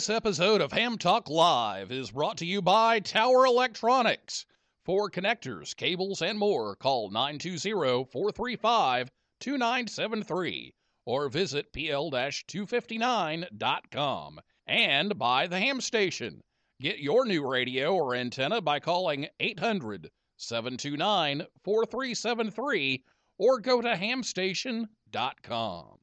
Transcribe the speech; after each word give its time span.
This 0.00 0.08
episode 0.08 0.62
of 0.62 0.72
Ham 0.72 0.96
Talk 0.96 1.28
Live 1.28 1.92
is 1.92 2.12
brought 2.12 2.38
to 2.38 2.46
you 2.46 2.62
by 2.62 3.00
Tower 3.00 3.44
Electronics. 3.44 4.46
For 4.82 5.10
connectors, 5.10 5.76
cables, 5.76 6.22
and 6.22 6.38
more, 6.38 6.74
call 6.74 7.10
920 7.10 8.06
435 8.06 9.10
2973 9.40 10.72
or 11.04 11.28
visit 11.28 11.70
pl 11.74 12.10
259.com. 12.10 14.40
And 14.66 15.18
by 15.18 15.46
the 15.46 15.60
Ham 15.60 15.82
Station. 15.82 16.40
Get 16.80 17.00
your 17.00 17.26
new 17.26 17.46
radio 17.46 17.94
or 17.94 18.14
antenna 18.14 18.62
by 18.62 18.80
calling 18.80 19.28
800 19.38 20.10
729 20.38 21.42
4373 21.62 23.04
or 23.36 23.60
go 23.60 23.82
to 23.82 23.88
hamstation.com. 23.88 25.98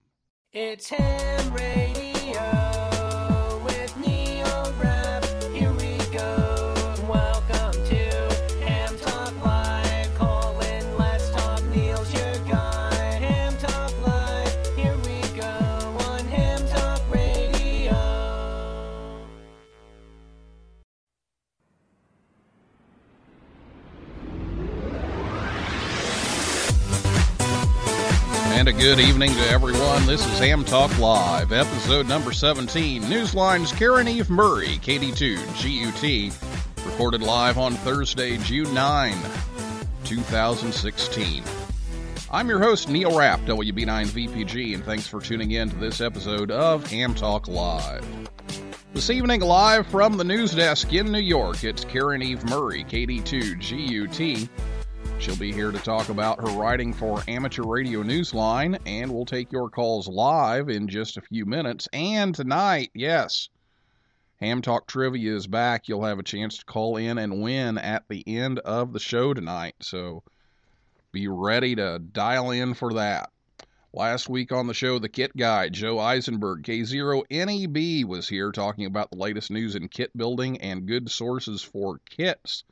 It's 0.53 0.89
Ham 0.89 1.51
Radio 1.51 2.76
And 28.67 28.75
a 28.75 28.81
good 28.81 28.99
evening 28.99 29.31
to 29.31 29.49
everyone. 29.49 30.05
This 30.05 30.25
is 30.25 30.39
Ham 30.39 30.65
Talk 30.65 30.99
Live, 30.99 31.53
episode 31.53 32.05
number 32.05 32.33
17. 32.33 33.03
Newsline's 33.03 33.71
Karen 33.71 34.09
Eve 34.09 34.29
Murray, 34.29 34.77
KD2 34.79 35.37
GUT, 35.63 36.85
recorded 36.85 37.21
live 37.21 37.57
on 37.57 37.75
Thursday, 37.75 38.35
June 38.39 38.73
9, 38.73 39.15
2016. 40.03 41.43
I'm 42.29 42.49
your 42.49 42.59
host, 42.59 42.89
Neil 42.89 43.17
Rapp, 43.17 43.39
WB9VPG, 43.41 44.73
and 44.73 44.83
thanks 44.83 45.07
for 45.07 45.21
tuning 45.21 45.51
in 45.51 45.69
to 45.69 45.75
this 45.77 46.01
episode 46.01 46.51
of 46.51 46.85
Ham 46.87 47.15
Talk 47.15 47.47
Live. 47.47 48.05
This 48.93 49.09
evening, 49.09 49.39
live 49.39 49.87
from 49.87 50.17
the 50.17 50.25
news 50.25 50.51
desk 50.51 50.91
in 50.91 51.09
New 51.09 51.19
York, 51.19 51.63
it's 51.63 51.85
Karen 51.85 52.21
Eve 52.21 52.43
Murray, 52.43 52.83
KD2 52.83 54.09
GUT. 54.09 54.76
She'll 55.19 55.35
be 55.35 55.51
here 55.51 55.71
to 55.71 55.79
talk 55.79 56.09
about 56.09 56.39
her 56.39 56.57
writing 56.57 56.93
for 56.93 57.21
Amateur 57.27 57.63
Radio 57.63 58.03
Newsline, 58.03 58.79
and 58.85 59.11
we'll 59.11 59.25
take 59.25 59.51
your 59.51 59.69
calls 59.69 60.07
live 60.07 60.69
in 60.69 60.87
just 60.87 61.17
a 61.17 61.21
few 61.21 61.45
minutes. 61.45 61.89
And 61.91 62.33
tonight, 62.33 62.91
yes, 62.93 63.49
Ham 64.39 64.61
Talk 64.61 64.87
Trivia 64.87 65.35
is 65.35 65.47
back. 65.47 65.87
You'll 65.87 66.05
have 66.05 66.19
a 66.19 66.23
chance 66.23 66.59
to 66.59 66.65
call 66.65 66.97
in 66.97 67.17
and 67.17 67.41
win 67.41 67.77
at 67.77 68.03
the 68.07 68.23
end 68.27 68.59
of 68.59 68.93
the 68.93 68.99
show 68.99 69.33
tonight. 69.33 69.75
So 69.81 70.23
be 71.11 71.27
ready 71.27 71.75
to 71.75 71.99
dial 71.99 72.51
in 72.51 72.75
for 72.75 72.93
that. 72.93 73.31
Last 73.93 74.29
week 74.29 74.51
on 74.51 74.67
the 74.67 74.73
show, 74.75 74.99
the 74.99 75.09
kit 75.09 75.35
guy, 75.35 75.69
Joe 75.69 75.97
Eisenberg, 75.97 76.63
K0NEB, 76.63 78.05
was 78.05 78.29
here 78.29 78.51
talking 78.51 78.85
about 78.85 79.09
the 79.09 79.17
latest 79.17 79.49
news 79.49 79.75
in 79.75 79.87
kit 79.87 80.15
building 80.15 80.61
and 80.61 80.85
good 80.85 81.09
sources 81.09 81.63
for 81.63 81.99
kits. 82.07 82.63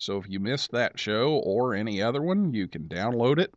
So 0.00 0.16
if 0.16 0.30
you 0.30 0.40
missed 0.40 0.72
that 0.72 0.98
show 0.98 1.34
or 1.34 1.74
any 1.74 2.00
other 2.00 2.22
one, 2.22 2.54
you 2.54 2.66
can 2.68 2.88
download 2.88 3.38
it 3.38 3.52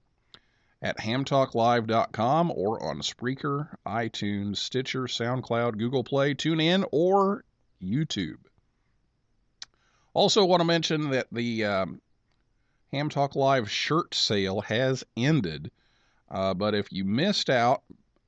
at 0.81 0.97
hamtalklive.com 0.97 2.51
or 2.51 2.83
on 2.83 2.99
Spreaker, 2.99 3.69
iTunes, 3.85 4.57
Stitcher, 4.57 5.03
SoundCloud, 5.03 5.77
Google 5.77 6.03
Play, 6.03 6.33
TuneIn, 6.33 6.83
or 6.91 7.45
YouTube. 7.81 8.39
Also, 10.13 10.43
want 10.43 10.59
to 10.59 10.65
mention 10.65 11.11
that 11.11 11.27
the 11.31 11.63
um, 11.63 12.01
Ham 12.91 13.07
Talk 13.07 13.37
Live 13.37 13.71
shirt 13.71 14.13
sale 14.13 14.59
has 14.59 15.05
ended. 15.15 15.71
Uh, 16.29 16.53
but 16.53 16.75
if 16.75 16.91
you 16.91 17.05
missed 17.05 17.49
out, 17.49 17.83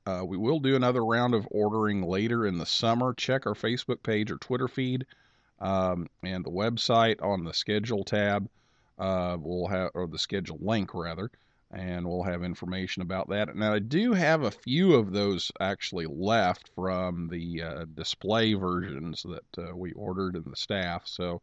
uh, 0.06 0.22
we 0.24 0.38
will 0.38 0.58
do 0.58 0.74
another 0.74 1.04
round 1.04 1.34
of 1.34 1.46
ordering 1.50 2.00
later 2.00 2.46
in 2.46 2.56
the 2.56 2.64
summer. 2.64 3.12
Check 3.12 3.46
our 3.46 3.54
Facebook 3.54 4.02
page 4.02 4.30
or 4.30 4.38
Twitter 4.38 4.68
feed 4.68 5.04
um, 5.60 6.08
and 6.22 6.44
the 6.44 6.50
website 6.50 7.22
on 7.22 7.44
the 7.44 7.54
schedule 7.54 8.04
tab. 8.04 8.48
Uh, 8.98 9.36
we'll 9.38 9.68
have, 9.68 9.90
or 9.94 10.06
the 10.06 10.18
schedule 10.18 10.58
link 10.60 10.94
rather, 10.94 11.30
and 11.70 12.06
we'll 12.06 12.22
have 12.22 12.42
information 12.42 13.02
about 13.02 13.28
that. 13.28 13.54
Now, 13.54 13.74
I 13.74 13.78
do 13.78 14.14
have 14.14 14.42
a 14.42 14.50
few 14.50 14.94
of 14.94 15.12
those 15.12 15.52
actually 15.60 16.06
left 16.06 16.70
from 16.74 17.28
the 17.28 17.62
uh, 17.62 17.84
display 17.94 18.54
versions 18.54 19.24
that 19.24 19.68
uh, 19.68 19.76
we 19.76 19.92
ordered 19.92 20.36
in 20.36 20.44
the 20.46 20.56
staff. 20.56 21.02
So, 21.06 21.42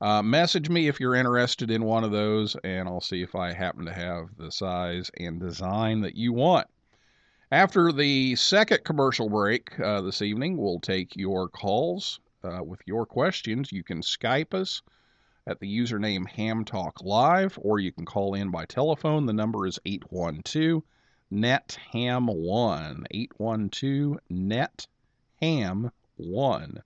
uh, 0.00 0.22
message 0.22 0.70
me 0.70 0.88
if 0.88 0.98
you're 0.98 1.14
interested 1.14 1.70
in 1.70 1.84
one 1.84 2.04
of 2.04 2.12
those, 2.12 2.56
and 2.64 2.88
I'll 2.88 3.02
see 3.02 3.22
if 3.22 3.34
I 3.34 3.52
happen 3.52 3.84
to 3.84 3.92
have 3.92 4.28
the 4.38 4.50
size 4.50 5.10
and 5.18 5.40
design 5.40 6.00
that 6.02 6.16
you 6.16 6.32
want. 6.32 6.68
After 7.52 7.90
the 7.90 8.36
second 8.36 8.84
commercial 8.84 9.28
break 9.28 9.78
uh, 9.80 10.00
this 10.02 10.22
evening, 10.22 10.56
we'll 10.56 10.80
take 10.80 11.16
your 11.16 11.48
calls 11.48 12.20
uh, 12.44 12.62
with 12.62 12.80
your 12.86 13.06
questions. 13.06 13.72
You 13.72 13.82
can 13.82 14.00
Skype 14.00 14.54
us 14.54 14.82
at 15.46 15.60
the 15.60 15.78
username 15.78 16.28
Ham 16.28 16.64
Talk 16.64 17.02
Live, 17.02 17.58
or 17.60 17.78
you 17.78 17.92
can 17.92 18.04
call 18.04 18.34
in 18.34 18.50
by 18.50 18.66
telephone. 18.66 19.26
The 19.26 19.32
number 19.32 19.66
is 19.66 19.78
812 19.84 20.82
NET 21.30 21.78
HAM 21.92 22.26
1. 22.26 23.06
812 23.10 24.18
NET 24.28 24.86
HAM 25.40 25.90
1. 26.16 26.82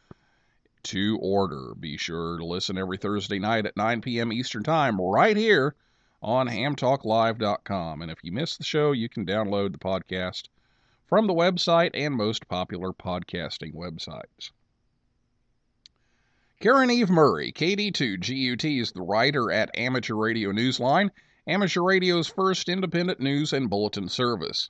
to 0.84 1.18
order. 1.22 1.74
Be 1.80 1.98
sure 1.98 2.38
to 2.38 2.46
listen 2.46 2.78
every 2.78 2.98
Thursday 2.98 3.40
night 3.40 3.66
at 3.66 3.78
9 3.78 4.02
p.m. 4.02 4.32
Eastern 4.32 4.64
Time 4.64 5.00
right 5.00 5.38
here 5.38 5.76
on 6.22 6.48
hamtalklive.com. 6.48 8.02
And 8.02 8.12
if 8.12 8.20
you 8.24 8.32
miss 8.32 8.58
the 8.58 8.64
show, 8.64 8.92
you 8.92 9.10
can 9.10 9.26
download 9.26 9.72
the 9.72 9.80
podcast 9.80 10.50
from 11.08 11.28
the 11.28 11.34
website 11.34 11.92
and 11.94 12.16
most 12.16 12.48
popular 12.48 12.94
podcasting 12.94 13.74
websites. 13.74 14.52
Karen 16.62 16.92
Eve 16.92 17.10
Murray, 17.10 17.52
KD2GUT, 17.52 18.80
is 18.80 18.92
the 18.92 19.02
writer 19.02 19.52
at 19.52 19.76
Amateur 19.76 20.14
Radio 20.14 20.52
Newsline, 20.52 21.10
amateur 21.48 21.82
radio's 21.82 22.28
first 22.28 22.70
independent 22.70 23.20
news 23.20 23.52
and 23.52 23.70
bulletin 23.70 24.08
service. 24.08 24.70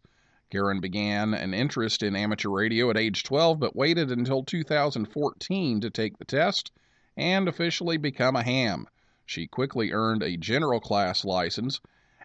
Karen 0.52 0.82
began 0.82 1.34
an 1.34 1.54
interest 1.54 2.04
in 2.04 2.14
amateur 2.14 2.50
radio 2.50 2.90
at 2.90 2.98
age 2.98 3.24
12, 3.24 3.58
but 3.58 3.74
waited 3.74 4.12
until 4.12 4.44
2014 4.44 5.80
to 5.80 5.90
take 5.90 6.18
the 6.18 6.26
test 6.26 6.74
and 7.16 7.48
officially 7.48 7.96
become 7.96 8.36
a 8.36 8.44
ham. 8.44 8.86
She 9.26 9.48
quickly 9.48 9.94
earned 9.94 10.22
a 10.22 10.36
general 10.36 10.82
class 10.82 11.24
license, 11.24 11.80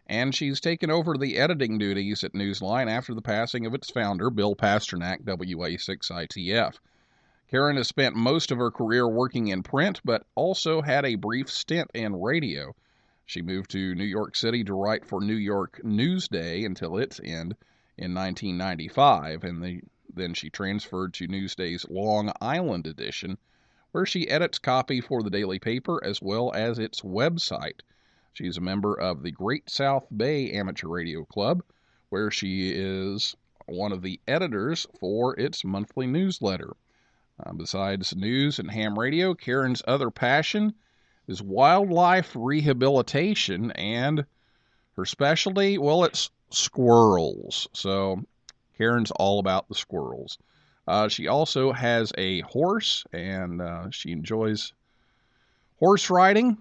and 0.09 0.35
she's 0.35 0.59
taken 0.59 0.91
over 0.91 1.17
the 1.17 1.39
editing 1.39 1.79
duties 1.79 2.25
at 2.25 2.33
Newsline 2.33 2.91
after 2.91 3.15
the 3.15 3.23
passing 3.23 3.65
of 3.65 3.75
its 3.75 3.91
founder, 3.91 4.29
Bill 4.29 4.57
Pasternak, 4.57 5.23
WA6ITF. 5.23 6.81
Karen 7.49 7.77
has 7.77 7.87
spent 7.87 8.17
most 8.17 8.51
of 8.51 8.59
her 8.59 8.73
career 8.73 9.07
working 9.07 9.47
in 9.47 9.63
print, 9.63 10.01
but 10.05 10.27
also 10.35 10.83
had 10.83 11.05
a 11.05 11.15
brief 11.15 11.49
stint 11.49 11.89
in 11.95 12.21
radio. 12.21 12.75
She 13.25 13.41
moved 13.41 13.71
to 13.71 13.95
New 13.95 14.03
York 14.03 14.35
City 14.35 14.65
to 14.65 14.75
write 14.75 15.05
for 15.05 15.21
New 15.21 15.37
York 15.37 15.81
Newsday 15.85 16.67
until 16.67 16.99
its 16.99 17.21
end 17.23 17.55
in 17.99 18.15
1995, 18.15 19.45
and 19.45 19.63
the, 19.63 19.81
then 20.13 20.35
she 20.35 20.51
transferred 20.51 21.15
to 21.15 21.27
Newsday's 21.27 21.87
Long 21.89 22.33
Island 22.41 22.87
edition, 22.87 23.39
where 23.93 24.07
she 24.07 24.29
edits 24.29 24.59
copy 24.59 25.01
for 25.01 25.23
the 25.23 25.31
daily 25.31 25.59
paper 25.59 26.03
as 26.05 26.21
well 26.21 26.53
as 26.55 26.79
its 26.79 27.01
website. 27.01 27.81
She's 28.33 28.59
a 28.59 28.61
member 28.61 28.95
of 28.95 29.23
the 29.23 29.31
Great 29.31 29.71
South 29.71 30.07
Bay 30.15 30.53
Amateur 30.53 30.89
Radio 30.89 31.25
Club, 31.25 31.63
where 32.11 32.31
she 32.31 32.71
is 32.71 33.35
one 33.65 33.93
of 33.93 34.03
the 34.03 34.21
editors 34.29 34.87
for 35.01 35.39
its 35.41 35.65
monthly 35.65 36.07
newsletter. 36.07 36.77
Uh, 37.45 37.53
besides 37.53 38.15
news 38.15 38.59
and 38.59 38.71
ham 38.71 38.99
radio, 38.99 39.35
Karen's 39.35 39.83
other 39.87 40.11
passion 40.11 40.75
is 41.27 41.43
wildlife 41.43 42.37
rehabilitation, 42.37 43.73
and 43.73 44.27
her 44.97 45.05
specialty, 45.05 45.79
well, 45.79 46.05
it's 46.05 46.31
squirrels. 46.57 47.69
So 47.73 48.23
Karen's 48.79 49.11
all 49.13 49.39
about 49.39 49.69
the 49.69 49.75
squirrels. 49.75 50.39
Uh, 50.89 51.09
she 51.09 51.27
also 51.27 51.73
has 51.73 52.13
a 52.17 52.41
horse, 52.43 53.05
and 53.13 53.61
uh, 53.61 53.91
she 53.91 54.13
enjoys 54.13 54.73
horse 55.79 56.11
riding. 56.11 56.59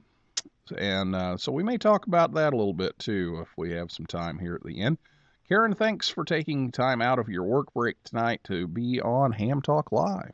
And 0.75 1.15
uh, 1.15 1.37
so 1.37 1.51
we 1.51 1.63
may 1.63 1.77
talk 1.77 2.07
about 2.07 2.33
that 2.33 2.53
a 2.53 2.57
little 2.57 2.73
bit 2.73 2.97
too 2.97 3.39
if 3.41 3.49
we 3.55 3.71
have 3.71 3.91
some 3.91 4.07
time 4.07 4.39
here 4.39 4.55
at 4.55 4.63
the 4.63 4.81
end. 4.81 4.97
Karen, 5.47 5.75
thanks 5.75 6.09
for 6.09 6.25
taking 6.25 6.71
time 6.71 7.03
out 7.03 7.19
of 7.19 7.29
your 7.29 7.43
work 7.43 7.71
break 7.73 8.03
tonight 8.03 8.41
to 8.45 8.67
be 8.67 8.99
on 8.99 9.31
Ham 9.31 9.61
Talk 9.61 9.91
Live. 9.91 10.33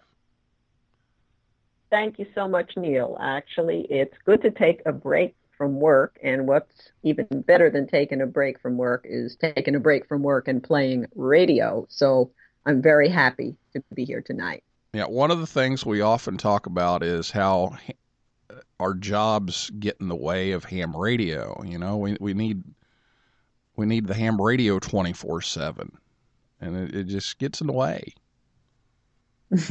Thank 1.89 2.17
you 2.17 2.27
so 2.33 2.47
much, 2.47 2.77
Neil. 2.77 3.17
Actually, 3.19 3.81
it's 3.89 4.15
good 4.25 4.41
to 4.43 4.51
take 4.51 4.81
a 4.85 4.93
break 4.93 5.35
from 5.61 5.79
work, 5.79 6.17
and 6.23 6.47
what's 6.47 6.89
even 7.03 7.27
better 7.45 7.69
than 7.69 7.85
taking 7.85 8.19
a 8.19 8.25
break 8.25 8.59
from 8.59 8.77
work 8.77 9.05
is 9.07 9.35
taking 9.35 9.75
a 9.75 9.79
break 9.79 10.07
from 10.07 10.23
work 10.23 10.47
and 10.47 10.63
playing 10.63 11.05
radio. 11.13 11.85
So 11.87 12.31
I'm 12.65 12.81
very 12.81 13.09
happy 13.09 13.55
to 13.73 13.83
be 13.93 14.03
here 14.03 14.23
tonight. 14.23 14.63
Yeah, 14.93 15.03
one 15.03 15.29
of 15.29 15.39
the 15.39 15.45
things 15.45 15.85
we 15.85 16.01
often 16.01 16.37
talk 16.37 16.65
about 16.65 17.03
is 17.03 17.29
how 17.29 17.77
our 18.79 18.95
jobs 18.95 19.69
get 19.77 19.97
in 20.01 20.07
the 20.07 20.15
way 20.15 20.53
of 20.53 20.65
ham 20.65 20.97
radio. 20.97 21.61
You 21.63 21.77
know, 21.77 21.97
we 21.97 22.17
we 22.19 22.33
need 22.33 22.63
we 23.75 23.85
need 23.85 24.07
the 24.07 24.15
ham 24.15 24.41
radio 24.41 24.79
twenty 24.79 25.13
four 25.13 25.43
seven, 25.43 25.91
and 26.59 26.75
it, 26.75 26.95
it 26.95 27.03
just 27.03 27.37
gets 27.37 27.61
in 27.61 27.67
the 27.67 27.73
way. 27.73 28.15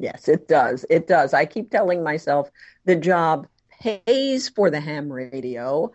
Yes, 0.00 0.28
it 0.28 0.48
does. 0.48 0.86
It 0.88 1.06
does. 1.06 1.34
I 1.34 1.44
keep 1.44 1.70
telling 1.70 2.02
myself 2.02 2.50
the 2.86 2.96
job 2.96 3.46
pays 3.80 4.48
for 4.48 4.70
the 4.70 4.80
ham 4.80 5.12
radio, 5.12 5.92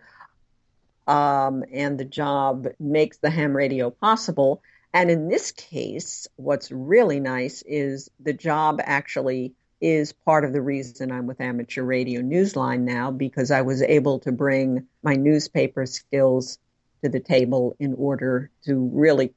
um, 1.06 1.64
and 1.72 1.98
the 1.98 2.04
job 2.04 2.66
makes 2.78 3.18
the 3.18 3.30
ham 3.30 3.56
radio 3.56 3.90
possible. 3.90 4.62
And 4.92 5.10
in 5.10 5.28
this 5.28 5.52
case, 5.52 6.26
what's 6.36 6.70
really 6.70 7.20
nice 7.20 7.62
is 7.62 8.10
the 8.18 8.32
job 8.32 8.80
actually 8.82 9.54
is 9.80 10.12
part 10.12 10.44
of 10.44 10.52
the 10.52 10.62
reason 10.62 11.12
I'm 11.12 11.26
with 11.26 11.40
Amateur 11.40 11.82
Radio 11.82 12.22
Newsline 12.22 12.80
now 12.80 13.10
because 13.10 13.50
I 13.50 13.62
was 13.62 13.82
able 13.82 14.20
to 14.20 14.32
bring 14.32 14.86
my 15.02 15.14
newspaper 15.14 15.86
skills 15.86 16.58
to 17.02 17.10
the 17.10 17.20
table 17.20 17.76
in 17.78 17.94
order 17.94 18.50
to 18.64 18.90
really 18.92 19.34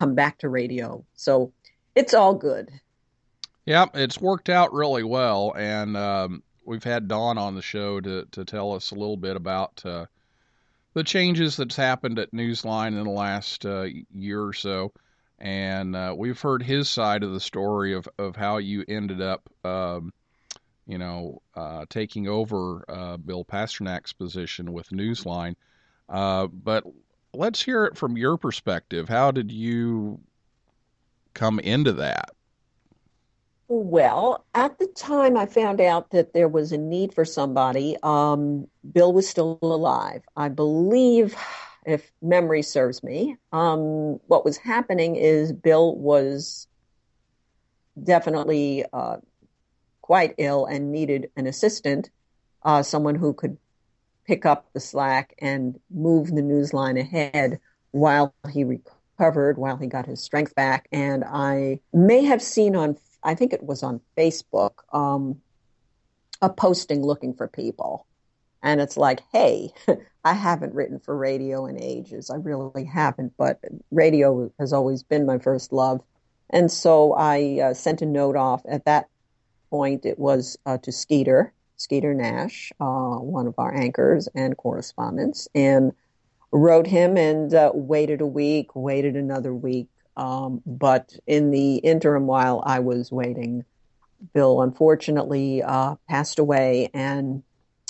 come 0.00 0.14
back 0.14 0.38
to 0.38 0.48
radio. 0.48 1.04
So 1.14 1.52
it's 1.94 2.12
all 2.12 2.34
good. 2.34 2.70
Yeah, 3.64 3.86
it's 3.94 4.20
worked 4.20 4.48
out 4.48 4.74
really 4.74 5.04
well, 5.04 5.54
and 5.56 5.96
um, 5.96 6.42
we've 6.64 6.84
had 6.84 7.08
Don 7.08 7.38
on 7.38 7.54
the 7.54 7.62
show 7.62 8.00
to 8.00 8.26
to 8.32 8.44
tell 8.44 8.72
us 8.72 8.90
a 8.90 8.94
little 8.94 9.16
bit 9.16 9.36
about 9.36 9.82
uh, 9.84 10.06
the 10.94 11.04
changes 11.04 11.56
that's 11.56 11.76
happened 11.76 12.18
at 12.18 12.32
Newsline 12.32 12.98
in 12.98 13.04
the 13.04 13.10
last 13.10 13.64
uh, 13.64 13.86
year 14.14 14.42
or 14.42 14.52
so, 14.52 14.92
and 15.38 15.96
uh, 15.96 16.14
we've 16.16 16.40
heard 16.40 16.62
his 16.62 16.88
side 16.88 17.22
of 17.22 17.32
the 17.32 17.40
story 17.40 17.94
of 17.94 18.08
of 18.18 18.36
how 18.36 18.58
you 18.58 18.84
ended 18.88 19.20
up, 19.20 19.48
um, 19.64 20.12
you 20.86 20.98
know, 20.98 21.42
uh, 21.54 21.84
taking 21.88 22.28
over 22.28 22.84
uh, 22.88 23.16
Bill 23.16 23.44
Pasternak's 23.44 24.12
position 24.12 24.72
with 24.72 24.88
Newsline. 24.90 25.54
Uh, 26.08 26.46
but 26.46 26.84
let's 27.32 27.62
hear 27.62 27.84
it 27.86 27.96
from 27.96 28.16
your 28.16 28.36
perspective. 28.36 29.08
How 29.08 29.30
did 29.30 29.50
you 29.50 30.20
come 31.34 31.58
into 31.60 31.92
that? 31.94 32.30
Well, 33.74 34.44
at 34.52 34.78
the 34.78 34.86
time 34.86 35.34
I 35.34 35.46
found 35.46 35.80
out 35.80 36.10
that 36.10 36.34
there 36.34 36.46
was 36.46 36.72
a 36.72 36.76
need 36.76 37.14
for 37.14 37.24
somebody, 37.24 37.96
um, 38.02 38.66
Bill 38.92 39.14
was 39.14 39.26
still 39.26 39.58
alive. 39.62 40.20
I 40.36 40.50
believe, 40.50 41.34
if 41.86 42.12
memory 42.20 42.60
serves 42.60 43.02
me, 43.02 43.38
um, 43.50 44.20
what 44.26 44.44
was 44.44 44.58
happening 44.58 45.16
is 45.16 45.54
Bill 45.54 45.96
was 45.96 46.66
definitely 48.04 48.84
uh, 48.92 49.16
quite 50.02 50.34
ill 50.36 50.66
and 50.66 50.92
needed 50.92 51.30
an 51.36 51.46
assistant, 51.46 52.10
uh, 52.64 52.82
someone 52.82 53.14
who 53.14 53.32
could 53.32 53.56
pick 54.26 54.44
up 54.44 54.66
the 54.74 54.80
slack 54.80 55.34
and 55.38 55.80
move 55.90 56.26
the 56.26 56.42
news 56.42 56.74
line 56.74 56.98
ahead 56.98 57.58
while 57.92 58.34
he 58.52 58.64
recovered, 58.64 59.56
while 59.56 59.78
he 59.78 59.86
got 59.86 60.04
his 60.04 60.22
strength 60.22 60.54
back. 60.54 60.88
And 60.92 61.24
I 61.24 61.80
may 61.94 62.24
have 62.24 62.42
seen 62.42 62.76
on 62.76 62.98
I 63.22 63.34
think 63.34 63.52
it 63.52 63.62
was 63.62 63.82
on 63.82 64.00
Facebook, 64.16 64.72
um, 64.92 65.40
a 66.40 66.50
posting 66.50 67.02
looking 67.02 67.34
for 67.34 67.48
people. 67.48 68.06
And 68.62 68.80
it's 68.80 68.96
like, 68.96 69.22
hey, 69.32 69.72
I 70.24 70.34
haven't 70.34 70.74
written 70.74 71.00
for 71.00 71.16
radio 71.16 71.66
in 71.66 71.82
ages. 71.82 72.30
I 72.30 72.36
really 72.36 72.84
haven't, 72.84 73.34
but 73.36 73.60
radio 73.90 74.52
has 74.58 74.72
always 74.72 75.02
been 75.02 75.26
my 75.26 75.38
first 75.38 75.72
love. 75.72 76.00
And 76.50 76.70
so 76.70 77.12
I 77.14 77.60
uh, 77.62 77.74
sent 77.74 78.02
a 78.02 78.06
note 78.06 78.36
off. 78.36 78.62
At 78.68 78.84
that 78.84 79.08
point, 79.70 80.04
it 80.04 80.18
was 80.18 80.58
uh, 80.66 80.78
to 80.78 80.92
Skeeter, 80.92 81.52
Skeeter 81.76 82.14
Nash, 82.14 82.70
uh, 82.78 83.16
one 83.16 83.46
of 83.46 83.54
our 83.58 83.74
anchors 83.74 84.28
and 84.34 84.56
correspondents, 84.56 85.48
and 85.54 85.92
wrote 86.52 86.86
him 86.86 87.16
and 87.16 87.52
uh, 87.54 87.72
waited 87.74 88.20
a 88.20 88.26
week, 88.26 88.76
waited 88.76 89.16
another 89.16 89.54
week, 89.54 89.88
um, 90.16 90.62
but 90.66 91.14
in 91.26 91.50
the 91.50 91.76
interim, 91.76 92.26
while 92.26 92.62
I 92.64 92.80
was 92.80 93.10
waiting, 93.10 93.64
Bill 94.34 94.62
unfortunately 94.62 95.62
uh, 95.62 95.96
passed 96.08 96.38
away, 96.38 96.90
and 96.94 97.42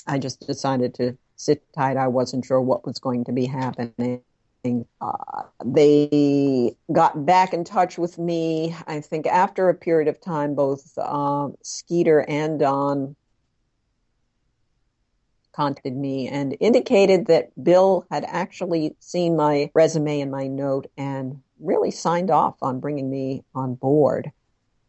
I 0.07 0.19
just 0.19 0.47
decided 0.47 0.95
to 0.95 1.17
sit 1.37 1.62
tight. 1.75 1.97
I 1.97 2.09
wasn't 2.09 2.45
sure 2.45 2.61
what 2.61 2.87
was 2.87 2.99
going 2.99 3.25
to 3.25 3.33
be 3.33 3.47
happening. 3.47 4.23
Uh, 5.00 5.43
they 5.64 6.76
got 6.93 7.26
back 7.26 7.52
in 7.52 7.64
touch 7.64 7.99
with 7.99 8.17
me, 8.17 8.76
I 8.87 9.00
think, 9.00 9.26
after 9.26 9.69
a 9.69 9.75
period 9.75 10.09
of 10.09 10.21
time, 10.21 10.55
both 10.55 10.97
uh, 10.97 11.49
Skeeter 11.62 12.25
and 12.29 12.61
Don 12.61 13.17
contacted 15.52 15.97
me 15.97 16.29
and 16.29 16.57
indicated 16.61 17.26
that 17.26 17.50
Bill 17.62 18.07
had 18.11 18.25
actually 18.26 18.97
seen 19.00 19.37
my 19.37 19.71
resume 19.75 20.21
and 20.21 20.31
my 20.31 20.47
note 20.47 20.91
and 20.97 21.43
really 21.62 21.90
signed 21.90 22.31
off 22.31 22.57
on 22.62 22.81
bringing 22.81 23.09
me 23.09 23.45
on 23.54 23.75
board, 23.75 24.31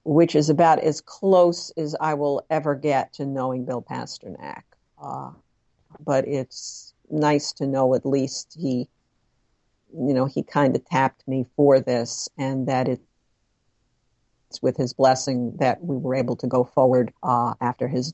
which 0.03 0.35
is 0.35 0.49
about 0.49 0.79
as 0.79 1.01
close 1.01 1.71
as 1.77 1.95
I 1.99 2.15
will 2.15 2.45
ever 2.49 2.75
get 2.75 3.13
to 3.13 3.25
knowing 3.25 3.65
Bill 3.65 3.81
Pasternak. 3.81 4.63
Uh, 5.01 5.31
but 6.03 6.27
it's 6.27 6.93
nice 7.09 7.53
to 7.53 7.67
know 7.67 7.93
at 7.93 8.05
least 8.05 8.57
he, 8.59 8.87
you 9.93 10.13
know, 10.13 10.25
he 10.25 10.43
kind 10.43 10.75
of 10.75 10.83
tapped 10.85 11.27
me 11.27 11.45
for 11.55 11.79
this 11.79 12.27
and 12.37 12.67
that 12.67 12.87
it's 12.89 13.01
with 14.61 14.77
his 14.77 14.93
blessing 14.93 15.55
that 15.59 15.83
we 15.83 15.97
were 15.97 16.15
able 16.15 16.35
to 16.37 16.47
go 16.47 16.63
forward 16.63 17.11
uh, 17.23 17.53
after 17.61 17.87
his 17.87 18.13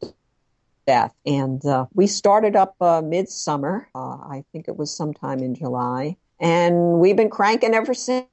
death. 0.88 1.14
And 1.26 1.64
uh, 1.66 1.86
we 1.94 2.08
started 2.08 2.56
up 2.56 2.76
uh, 2.82 3.02
midsummer. 3.02 3.90
Uh, 3.94 4.18
I 4.18 4.44
think 4.52 4.68
it 4.68 4.78
was 4.78 4.96
sometime 4.96 5.40
in 5.40 5.54
July. 5.54 6.18
And 6.40 7.00
we've 7.00 7.18
been 7.18 7.30
cranking 7.30 7.74
ever 7.74 7.94
since. 7.94 8.26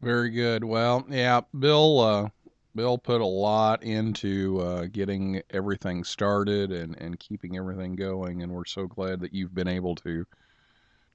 Very 0.00 0.30
good. 0.30 0.64
Well, 0.64 1.04
yeah, 1.08 1.42
Bill. 1.58 2.00
Uh, 2.00 2.28
Bill 2.74 2.98
put 2.98 3.20
a 3.20 3.26
lot 3.26 3.82
into 3.82 4.60
uh, 4.60 4.86
getting 4.86 5.42
everything 5.50 6.04
started 6.04 6.70
and, 6.70 6.96
and 7.00 7.18
keeping 7.18 7.56
everything 7.56 7.96
going, 7.96 8.42
and 8.42 8.52
we're 8.52 8.64
so 8.64 8.86
glad 8.86 9.20
that 9.20 9.34
you've 9.34 9.54
been 9.54 9.68
able 9.68 9.96
to 9.96 10.24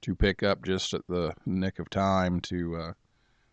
to 0.02 0.14
pick 0.14 0.42
up 0.42 0.62
just 0.62 0.92
at 0.92 1.06
the 1.08 1.34
nick 1.46 1.78
of 1.78 1.88
time 1.88 2.40
to 2.40 2.76
uh, 2.76 2.92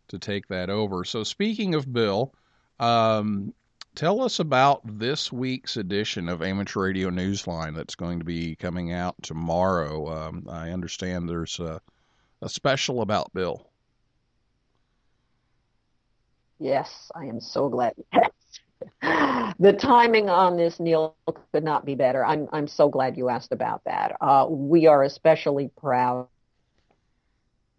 to 0.09 0.19
take 0.19 0.47
that 0.49 0.69
over. 0.69 1.03
So, 1.05 1.23
speaking 1.23 1.75
of 1.75 1.91
Bill, 1.91 2.33
um, 2.79 3.53
tell 3.95 4.21
us 4.21 4.39
about 4.39 4.81
this 4.99 5.31
week's 5.31 5.77
edition 5.77 6.27
of 6.27 6.41
Amateur 6.41 6.81
Radio 6.81 7.09
Newsline 7.09 7.73
that's 7.75 7.95
going 7.95 8.19
to 8.19 8.25
be 8.25 8.55
coming 8.55 8.91
out 8.91 9.15
tomorrow. 9.21 10.09
Um, 10.09 10.45
I 10.49 10.71
understand 10.71 11.29
there's 11.29 11.59
a, 11.59 11.65
a 11.75 11.81
special 12.49 13.01
about 13.01 13.33
Bill. 13.33 13.69
Yes, 16.59 17.11
I 17.15 17.25
am 17.25 17.39
so 17.39 17.69
glad. 17.69 17.93
The 19.59 19.73
timing 19.73 20.29
on 20.29 20.57
this, 20.57 20.79
Neil, 20.79 21.15
could 21.53 21.63
not 21.63 21.85
be 21.85 21.95
better. 21.95 22.25
I'm 22.25 22.49
I'm 22.51 22.67
so 22.67 22.89
glad 22.89 23.17
you 23.17 23.29
asked 23.29 23.51
about 23.51 23.81
that. 23.85 24.17
Uh, 24.19 24.47
we 24.49 24.87
are 24.87 25.03
especially 25.03 25.69
proud 25.77 26.27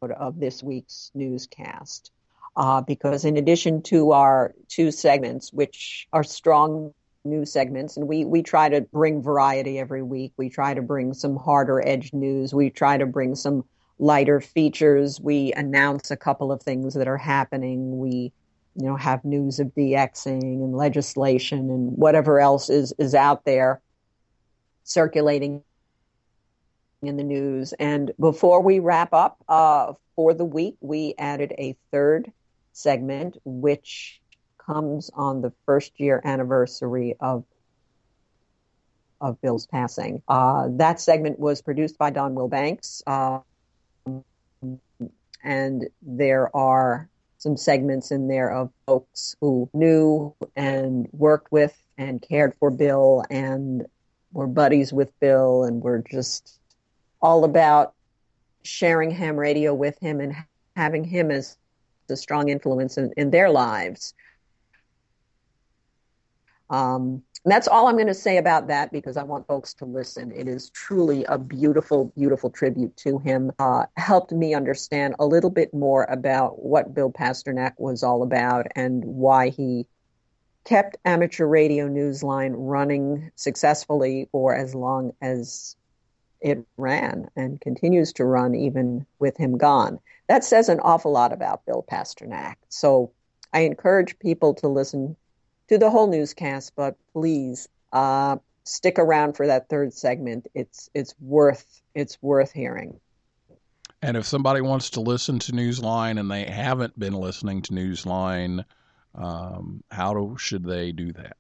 of 0.03 0.39
this 0.39 0.63
week's 0.63 1.11
newscast 1.15 2.11
uh, 2.57 2.83
because 2.83 3.25
in 3.25 3.37
addition 3.37 3.83
to 3.83 4.13
our 4.13 4.55
two 4.69 4.91
segments, 4.91 5.53
which 5.53 6.07
are 6.13 6.23
strong 6.23 6.93
news 7.25 7.53
segments, 7.53 7.97
and 7.97 8.07
we 8.07 8.25
we 8.25 8.43
try 8.43 8.69
to 8.69 8.83
bring 8.83 9.23
variety 9.23 9.79
every 9.79 10.03
week. 10.03 10.33
We 10.37 10.49
try 10.51 10.75
to 10.75 10.83
bring 10.83 11.15
some 11.15 11.37
harder 11.37 11.87
edge 11.87 12.13
news. 12.13 12.55
We 12.55 12.71
try 12.71 12.99
to 12.99 13.07
bring 13.07 13.35
some 13.35 13.65
lighter 13.99 14.41
features. 14.41 15.21
We 15.21 15.53
announce 15.53 16.11
a 16.11 16.17
couple 16.17 16.51
of 16.51 16.63
things 16.63 16.95
that 16.95 17.09
are 17.09 17.17
happening. 17.17 17.99
We 17.99 18.33
you 18.77 18.87
know, 18.87 18.97
have 18.97 19.25
news 19.25 19.61
of 19.61 19.69
DXing 19.69 20.43
and 20.43 20.75
legislation 20.77 21.71
and 21.71 21.97
whatever 21.97 22.41
else 22.41 22.69
is, 22.69 22.93
is 22.99 23.15
out 23.15 23.45
there 23.45 23.81
circulating 24.83 25.63
in 27.03 27.17
the 27.17 27.23
news. 27.23 27.73
And 27.75 28.13
before 28.19 28.63
we 28.63 28.81
wrap 28.81 29.13
up 29.13 29.39
uh, 29.49 29.93
for 30.17 30.35
the 30.35 30.45
week, 30.45 30.77
we 30.81 31.15
added 31.19 31.53
a 31.57 31.77
third 31.93 32.33
segment, 32.73 33.37
which 33.45 34.21
comes 34.59 35.11
on 35.15 35.41
the 35.43 35.53
first 35.67 35.93
year 36.01 36.21
anniversary 36.25 37.17
of 37.21 37.45
of 39.21 39.41
Bill's 39.41 39.67
passing. 39.67 40.23
Uh, 40.29 40.69
that 40.73 41.01
segment 41.01 41.39
was 41.39 41.63
produced 41.63 41.97
by 41.97 42.11
Don 42.11 42.35
Wilbanks, 42.35 43.03
uh, 43.07 43.39
and 45.43 45.89
there 46.03 46.55
are 46.57 47.09
some 47.39 47.57
segments 47.57 48.11
in 48.11 48.27
there 48.27 48.51
of 48.51 48.71
folks 48.87 49.37
who 49.41 49.69
knew 49.75 50.35
and 50.57 51.09
worked 51.13 51.53
with 51.53 51.77
and 51.99 52.23
cared 52.23 52.55
for 52.59 52.71
Bill 52.71 53.23
and 53.31 53.87
were 54.33 54.47
buddies 54.47 54.93
with 54.93 55.19
Bill 55.21 55.65
and 55.65 55.83
were 55.83 56.03
just 56.11 56.59
all 57.21 57.45
about 57.45 57.95
sharing 58.63 59.11
ham 59.11 59.37
radio 59.37 59.75
with 59.75 59.99
him 60.01 60.21
and 60.21 60.35
having 60.75 61.05
him 61.05 61.31
as 61.31 61.57
a 62.09 62.17
strong 62.17 62.49
influence 62.49 62.97
in, 62.97 63.13
in 63.17 63.31
their 63.31 63.51
lives. 63.51 64.15
Um, 66.71 67.23
and 67.45 67.53
that's 67.53 67.69
all 67.69 67.89
I'm 67.89 67.97
going 67.97 68.07
to 68.07 68.15
say 68.15 68.39
about 68.39 68.69
that 68.69 68.91
because 68.91 69.19
I 69.19 69.23
want 69.23 69.47
folks 69.47 69.75
to 69.75 69.85
listen. 69.85 70.33
It 70.33 70.49
is 70.49 70.71
truly 70.71 71.25
a 71.25 71.37
beautiful, 71.37 72.07
beautiful 72.17 72.49
tribute 72.49 72.97
to 72.99 73.19
him. 73.19 73.53
Uh, 73.59 73.85
helped 73.99 74.33
me 74.33 74.55
understand 74.55 75.17
a 75.19 75.27
little 75.27 75.51
bit 75.51 75.75
more 75.75 76.05
about 76.05 76.65
what 76.65 76.95
Bill 76.95 77.13
Pasternak 77.13 77.75
was 77.77 78.03
all 78.03 78.23
about 78.23 78.69
and 78.75 79.05
why 79.05 79.51
he 79.51 79.87
kept 80.65 80.97
amateur 81.05 81.47
radio 81.47 81.87
newsline 81.87 82.55
running 82.57 83.31
successfully 83.35 84.27
for 84.33 84.55
as 84.55 84.75
long 84.75 85.13
as 85.21 85.77
it 86.41 86.65
ran 86.79 87.29
and 87.37 87.61
continues 87.61 88.15
to 88.15 88.25
run 88.25 88.55
even 88.55 89.05
with 89.19 89.37
him 89.37 89.59
gone. 89.59 89.99
That 90.29 90.45
says 90.45 90.71
an 90.71 90.81
awful 90.81 91.13
lot 91.13 91.35
about 91.35 91.67
Bill 91.67 91.85
Pasternak. 91.87 92.55
So 92.71 93.13
I 93.53 93.61
encourage 93.61 94.19
people 94.19 94.55
to 94.55 94.69
listen 94.69 95.17
to 95.69 95.79
the 95.79 95.91
whole 95.91 96.07
newscast, 96.07 96.73
but 96.77 96.97
please 97.13 97.69
uh, 97.93 98.37
stick 98.65 98.99
around 98.99 99.35
for 99.35 99.47
that 99.47 99.69
third 99.69 99.93
segment. 99.93 100.47
It's 100.55 100.89
it's 100.95 101.15
worth 101.21 101.83
it's 101.95 102.17
worth 102.23 102.53
hearing. 102.53 102.99
And 104.03 104.17
if 104.17 104.27
somebody 104.27 104.61
wants 104.61 104.91
to 104.91 105.01
listen 105.01 105.39
to 105.41 105.51
Newsline 105.53 106.21
and 106.21 106.31
they 106.31 106.45
haven't 106.45 106.97
been 106.99 107.15
listening 107.15 107.63
to 107.63 107.73
Newsline, 107.73 108.65
um, 109.15 109.83
how 109.91 110.13
do, 110.13 110.37
should 110.39 110.65
they 110.65 110.93
do 110.93 111.11
that? 111.15 111.39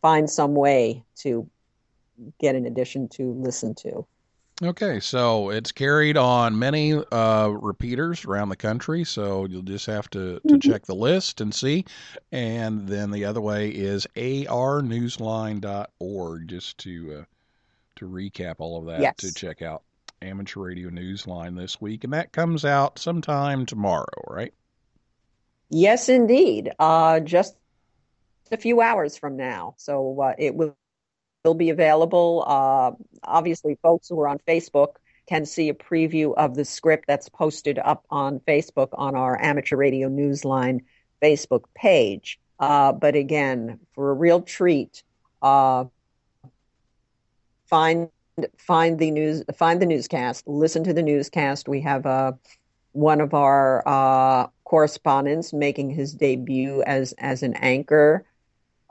find 0.00 0.28
some 0.28 0.56
way 0.56 1.04
to 1.18 1.48
get 2.40 2.56
an 2.56 2.66
addition 2.66 3.08
to 3.10 3.32
listen 3.34 3.76
to. 3.76 4.04
Okay, 4.62 5.00
so 5.00 5.50
it's 5.50 5.72
carried 5.72 6.16
on 6.16 6.56
many 6.56 6.94
uh, 6.94 7.48
repeaters 7.48 8.24
around 8.24 8.48
the 8.48 8.56
country. 8.56 9.02
So 9.02 9.44
you'll 9.46 9.62
just 9.62 9.86
have 9.86 10.08
to, 10.10 10.38
to 10.38 10.46
mm-hmm. 10.46 10.70
check 10.70 10.86
the 10.86 10.94
list 10.94 11.40
and 11.40 11.52
see. 11.52 11.84
And 12.30 12.86
then 12.86 13.10
the 13.10 13.24
other 13.24 13.40
way 13.40 13.70
is 13.70 14.06
arnewsline.org, 14.14 16.48
just 16.48 16.78
to 16.78 17.18
uh, 17.18 17.24
to 17.96 18.08
recap 18.08 18.54
all 18.58 18.78
of 18.78 18.86
that. 18.86 19.00
Yes. 19.00 19.16
To 19.16 19.34
check 19.34 19.62
out 19.62 19.82
Amateur 20.20 20.60
Radio 20.60 20.90
Newsline 20.90 21.56
this 21.56 21.80
week, 21.80 22.04
and 22.04 22.12
that 22.12 22.30
comes 22.30 22.64
out 22.64 23.00
sometime 23.00 23.66
tomorrow, 23.66 24.06
right? 24.28 24.54
Yes, 25.70 26.08
indeed. 26.08 26.70
Uh, 26.78 27.18
just 27.18 27.56
a 28.52 28.56
few 28.56 28.80
hours 28.80 29.16
from 29.16 29.36
now. 29.36 29.74
So 29.78 30.20
uh, 30.20 30.34
it 30.38 30.54
will 30.54 30.76
will 31.44 31.54
be 31.54 31.70
available. 31.70 32.44
Uh, 32.46 32.92
obviously, 33.24 33.78
folks 33.82 34.08
who 34.08 34.20
are 34.20 34.28
on 34.28 34.38
Facebook 34.46 34.94
can 35.26 35.44
see 35.46 35.68
a 35.68 35.74
preview 35.74 36.34
of 36.36 36.54
the 36.54 36.64
script 36.64 37.04
that's 37.06 37.28
posted 37.28 37.78
up 37.78 38.04
on 38.10 38.40
Facebook 38.40 38.88
on 38.92 39.14
our 39.14 39.40
Amateur 39.42 39.76
Radio 39.76 40.08
Newsline 40.08 40.80
Facebook 41.22 41.64
page. 41.74 42.38
Uh, 42.58 42.92
but 42.92 43.14
again, 43.14 43.78
for 43.94 44.10
a 44.10 44.14
real 44.14 44.40
treat, 44.40 45.02
uh, 45.40 45.84
find 47.66 48.08
find 48.56 48.98
the 48.98 49.10
news 49.10 49.44
find 49.56 49.82
the 49.82 49.86
newscast 49.86 50.48
listen 50.48 50.82
to 50.82 50.94
the 50.94 51.02
newscast 51.02 51.68
we 51.68 51.82
have 51.82 52.06
uh, 52.06 52.32
one 52.92 53.20
of 53.20 53.34
our 53.34 53.86
uh, 53.86 54.46
correspondents 54.64 55.52
making 55.52 55.90
his 55.90 56.14
debut 56.14 56.82
as 56.82 57.12
as 57.18 57.42
an 57.42 57.54
anchor 57.54 58.24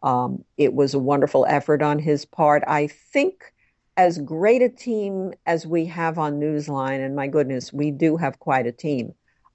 um, 0.04 0.44
it 0.58 0.74
was 0.74 0.94
a 0.94 1.00
wonderful 1.00 1.46
effort 1.48 1.82
on 1.82 2.00
his 2.00 2.26
part 2.26 2.64
i 2.68 2.88
think 2.88 3.54
as 3.98 4.18
great 4.20 4.62
a 4.62 4.70
team 4.70 5.34
as 5.46 5.68
we 5.68 5.86
have 5.86 6.18
on 6.18 6.40
newsline 6.40 7.04
and 7.04 7.16
my 7.16 7.28
goodness 7.28 7.74
we 7.74 7.92
do 7.92 8.18
have 8.18 8.40
quite 8.40 8.68
a 8.68 8.72
team 8.72 9.14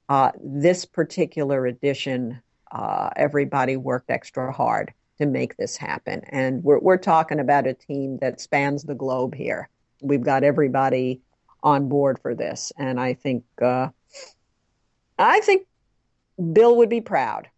uh, 0.08 0.30
this 0.42 0.84
particular 0.84 1.66
edition 1.66 2.40
uh, 2.72 3.10
everybody 3.16 3.76
worked 3.76 4.10
extra 4.10 4.52
hard 4.52 4.92
to 5.18 5.26
make 5.26 5.56
this 5.56 5.76
happen 5.76 6.20
and 6.28 6.62
we're, 6.62 6.78
we're 6.78 6.96
talking 6.96 7.40
about 7.40 7.66
a 7.66 7.74
team 7.74 8.18
that 8.20 8.40
spans 8.40 8.82
the 8.82 8.94
globe 8.94 9.34
here 9.34 9.68
we've 10.02 10.22
got 10.22 10.44
everybody 10.44 11.20
on 11.62 11.88
board 11.88 12.18
for 12.20 12.34
this, 12.34 12.72
and 12.78 13.00
I 13.00 13.14
think 13.14 13.44
uh, 13.60 13.88
I 15.18 15.40
think 15.40 15.66
Bill 16.52 16.76
would 16.76 16.88
be 16.88 17.00
proud. 17.00 17.48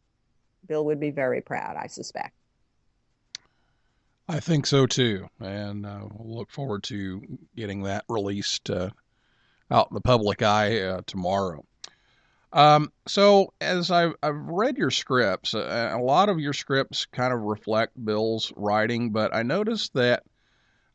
Bill 0.67 0.85
would 0.87 1.01
be 1.01 1.11
very 1.11 1.41
proud, 1.41 1.77
I 1.77 1.89
suspect. 1.89 2.35
I 4.29 4.41
think 4.41 4.67
so 4.67 4.87
too, 4.87 5.29
and 5.41 5.87
uh, 5.87 6.01
we'll 6.13 6.39
look 6.39 6.51
forward 6.51 6.83
to 6.85 7.23
getting 7.57 7.85
that 7.85 8.05
released 8.11 8.69
uh, 8.69 8.91
out 9.71 9.89
in 9.91 9.95
the 9.95 10.03
public 10.03 10.43
eye 10.43 10.81
uh, 10.81 11.01
tomorrow. 11.07 11.65
Um, 12.53 12.93
so, 13.07 13.55
as 13.61 13.91
I've, 13.91 14.15
I've 14.23 14.37
read 14.37 14.77
your 14.77 14.91
scripts, 14.91 15.55
uh, 15.55 15.95
a 15.95 16.01
lot 16.01 16.29
of 16.29 16.41
your 16.41 16.53
scripts 16.53 17.07
kind 17.07 17.33
of 17.33 17.41
reflect 17.41 18.05
Bill's 18.05 18.53
writing, 18.57 19.11
but 19.11 19.35
I 19.35 19.43
noticed 19.43 19.95
that 19.95 20.25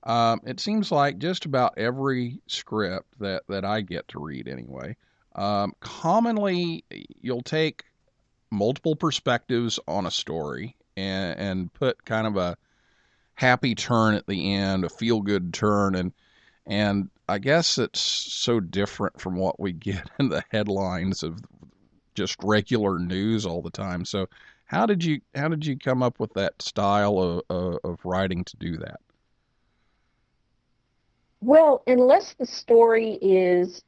um, 0.04 0.42
it 0.46 0.60
seems 0.60 0.92
like 0.92 1.18
just 1.18 1.46
about 1.46 1.78
every 1.78 2.40
script 2.48 3.08
that, 3.20 3.44
that 3.50 3.66
I 3.66 3.82
get 3.82 4.08
to 4.10 4.20
read, 4.20 4.48
anyway, 4.48 4.96
um, 5.36 5.74
commonly 5.80 6.84
you'll 7.22 7.42
take 7.42 7.84
multiple 8.52 8.96
perspectives 8.96 9.80
on 9.88 10.06
a 10.06 10.12
story 10.12 10.75
and, 10.96 11.40
and 11.40 11.74
put 11.74 12.06
kind 12.06 12.28
of 12.28 12.38
a 12.38 12.58
happy 13.36 13.75
turn 13.75 14.16
at 14.16 14.28
the 14.28 14.54
end, 14.54 14.86
a 14.86 14.90
feel 14.90 15.22
good 15.22 15.54
turn, 15.54 15.96
and 15.96 16.12
and 16.66 17.10
I 17.28 17.40
guess 17.40 17.78
it's 17.78 18.00
so 18.00 18.60
different 18.60 19.20
from 19.20 19.36
what 19.36 19.60
we 19.60 19.74
get 19.74 20.10
in 20.20 20.30
the 20.30 20.44
headlines 20.52 21.24
of 21.24 21.40
just 22.16 22.36
regular 22.44 23.00
news 23.00 23.46
all 23.46 23.62
the 23.62 23.72
time. 23.72 24.06
So, 24.06 24.28
how 24.66 24.86
did 24.86 25.04
you 25.04 25.22
how 25.36 25.48
did 25.48 25.66
you 25.66 25.78
come 25.78 26.04
up 26.04 26.20
with 26.20 26.34
that 26.34 26.62
style 26.62 27.20
of, 27.20 27.42
of, 27.50 27.80
of 27.84 28.00
writing 28.06 28.44
to 28.46 28.58
do 28.58 28.78
that? 28.78 29.00
Well, 31.42 31.84
unless 31.88 32.36
the 32.36 32.46
story 32.46 33.16
is 33.22 33.84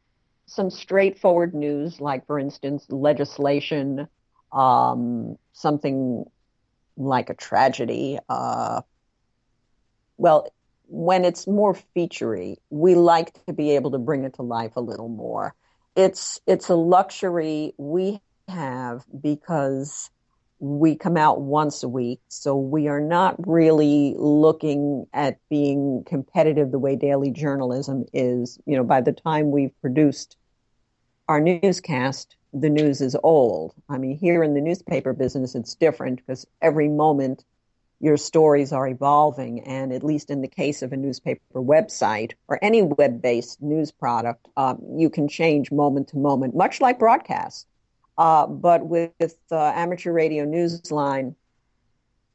some 0.46 0.70
straightforward 0.70 1.54
news, 1.54 2.02
like, 2.02 2.26
for 2.28 2.38
instance, 2.38 2.86
legislation, 2.90 4.08
um, 4.52 5.38
something 5.54 6.26
like 6.98 7.30
a 7.30 7.34
tragedy, 7.34 8.20
uh, 8.28 8.82
well, 10.18 10.48
when 10.88 11.26
it's 11.26 11.48
more 11.48 11.78
featurey, 11.96 12.58
we 12.70 12.96
like 12.96 13.34
to 13.46 13.54
be 13.54 13.72
able 13.76 13.92
to 13.92 13.98
bring 13.98 14.24
it 14.24 14.36
to 14.36 14.42
life 14.42 14.76
a 14.76 14.82
little 14.82 15.10
more. 15.10 15.56
It's 15.96 16.40
it's 16.46 16.70
a 16.70 16.76
luxury 16.76 17.74
we 17.78 18.22
have 18.48 19.06
because 19.20 20.10
we 20.60 20.96
come 20.96 21.18
out 21.18 21.42
once 21.42 21.84
a 21.84 21.90
week, 21.90 22.22
so 22.28 22.56
we 22.56 22.88
are 22.88 23.02
not 23.02 23.36
really 23.48 24.16
looking 24.18 25.06
at 25.14 25.38
being 25.50 26.04
competitive 26.06 26.72
the 26.72 26.80
way 26.80 26.96
daily 26.96 27.32
journalism 27.32 28.06
is. 28.14 28.60
You 28.66 28.78
know, 28.78 28.84
by 28.84 29.02
the 29.02 29.12
time 29.12 29.52
we've 29.52 29.80
produced 29.82 30.38
our 31.28 31.42
newscast, 31.42 32.36
the 32.54 32.70
news 32.70 33.02
is 33.02 33.18
old. 33.24 33.74
I 33.90 33.98
mean, 33.98 34.18
here 34.18 34.44
in 34.44 34.54
the 34.54 34.62
newspaper 34.62 35.14
business, 35.14 35.56
it's 35.56 35.76
different 35.76 36.18
because 36.18 36.46
every 36.62 36.88
moment 36.88 37.44
your 38.00 38.18
stories 38.18 38.72
are 38.72 38.88
evolving. 38.88 39.62
And 39.62 39.92
at 39.92 40.04
least 40.04 40.30
in 40.30 40.42
the 40.42 40.48
case 40.48 40.82
of 40.82 40.94
a 40.94 40.98
newspaper 40.98 41.42
website 41.56 42.34
or 42.48 42.60
any 42.62 42.82
web 42.82 43.22
based 43.22 43.62
news 43.62 43.92
product, 43.92 44.48
um, 44.58 44.80
you 44.96 45.10
can 45.10 45.28
change 45.28 45.72
moment 45.72 46.10
to 46.10 46.18
moment, 46.18 46.56
much 46.56 46.82
like 46.82 47.00
broadcast. 47.00 47.68
Uh, 48.18 48.48
but 48.48 48.86
with 48.86 49.12
uh, 49.52 49.56
amateur 49.56 50.12
radio 50.12 50.46
newsline, 50.46 51.36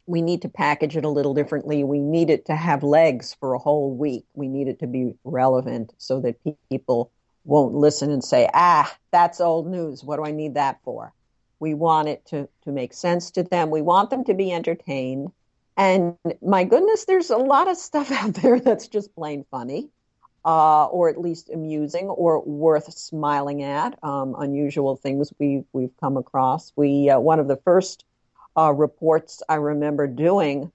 we 0.06 0.22
need 0.22 0.42
to 0.42 0.48
package 0.48 0.96
it 0.96 1.04
a 1.04 1.08
little 1.08 1.34
differently. 1.34 1.84
We 1.84 2.00
need 2.00 2.30
it 2.30 2.46
to 2.46 2.56
have 2.56 2.82
legs 2.82 3.36
for 3.38 3.54
a 3.54 3.58
whole 3.58 3.94
week. 3.94 4.24
We 4.34 4.48
need 4.48 4.66
it 4.66 4.80
to 4.80 4.86
be 4.86 5.14
relevant 5.24 5.92
so 5.98 6.20
that 6.20 6.36
people 6.68 7.12
won't 7.44 7.74
listen 7.74 8.10
and 8.10 8.22
say, 8.22 8.48
ah, 8.52 8.92
that's 9.12 9.40
old 9.40 9.68
news. 9.68 10.02
What 10.02 10.16
do 10.16 10.24
I 10.24 10.32
need 10.32 10.54
that 10.54 10.80
for? 10.84 11.12
We 11.60 11.74
want 11.74 12.08
it 12.08 12.26
to, 12.26 12.48
to 12.64 12.72
make 12.72 12.92
sense 12.92 13.30
to 13.32 13.42
them. 13.42 13.70
We 13.70 13.82
want 13.82 14.10
them 14.10 14.24
to 14.24 14.34
be 14.34 14.52
entertained. 14.52 15.30
And 15.76 16.16
my 16.42 16.64
goodness, 16.64 17.04
there's 17.04 17.30
a 17.30 17.37
lot 17.37 17.68
of 17.68 17.76
stuff 17.76 18.11
out 18.12 18.35
there 18.35 18.61
that's 18.61 18.88
just 18.88 19.14
plain 19.14 19.44
funny 19.50 19.90
uh, 20.44 20.87
or 20.87 21.09
at 21.09 21.20
least 21.20 21.50
amusing 21.50 22.06
or 22.06 22.42
worth 22.42 22.92
smiling 22.92 23.62
at. 23.62 23.98
Um, 24.02 24.35
unusual 24.38 24.96
things 24.96 25.33
we 25.38 25.64
we've 25.72 25.96
come 26.00 26.16
across. 26.16 26.72
We 26.76 27.11
uh, 27.11 27.20
one 27.20 27.40
of 27.40 27.48
the 27.48 27.56
first 27.56 28.04
uh, 28.56 28.72
reports 28.72 29.42
I 29.48 29.56
remember 29.56 30.06
doing 30.06 30.72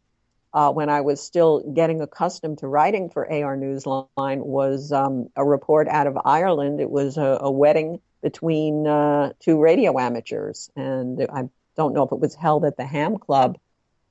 uh, 0.54 0.72
when 0.72 0.90
I 0.90 1.02
was 1.02 1.22
still 1.22 1.62
getting 1.74 2.02
accustomed 2.02 2.60
to 2.60 2.68
writing 2.68 3.10
for 3.10 3.30
AR 3.30 3.58
Newsline 3.58 4.46
was 4.46 4.92
um, 4.92 5.30
a 5.36 5.44
report 5.44 5.88
out 5.88 6.08
of 6.08 6.18
Ireland. 6.24 6.80
It 6.80 6.90
was 6.90 7.18
a, 7.18 7.40
a 7.42 7.52
wedding 7.52 8.00
between 8.22 8.88
uh, 8.88 9.34
two 9.40 9.60
radio 9.60 10.00
amateurs, 10.00 10.70
and 10.76 11.22
I 11.22 11.50
don't 11.76 11.94
know 11.94 12.04
if 12.04 12.12
it 12.12 12.20
was 12.20 12.36
held 12.36 12.66
at 12.66 12.78
the 12.78 12.86
Ham 12.86 13.18
Club. 13.18 13.58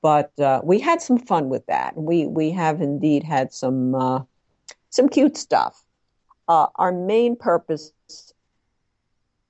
But 0.04 0.38
uh, 0.38 0.60
we 0.62 0.80
had 0.80 1.00
some 1.00 1.16
fun 1.16 1.48
with 1.48 1.64
that. 1.64 1.96
We 1.96 2.26
we 2.26 2.50
have 2.50 2.82
indeed 2.82 3.24
had 3.24 3.54
some 3.54 4.26
some 4.90 5.08
cute 5.08 5.38
stuff. 5.38 5.82
Uh, 6.46 6.66
our 6.74 6.92
main 6.92 7.36
purpose, 7.36 7.90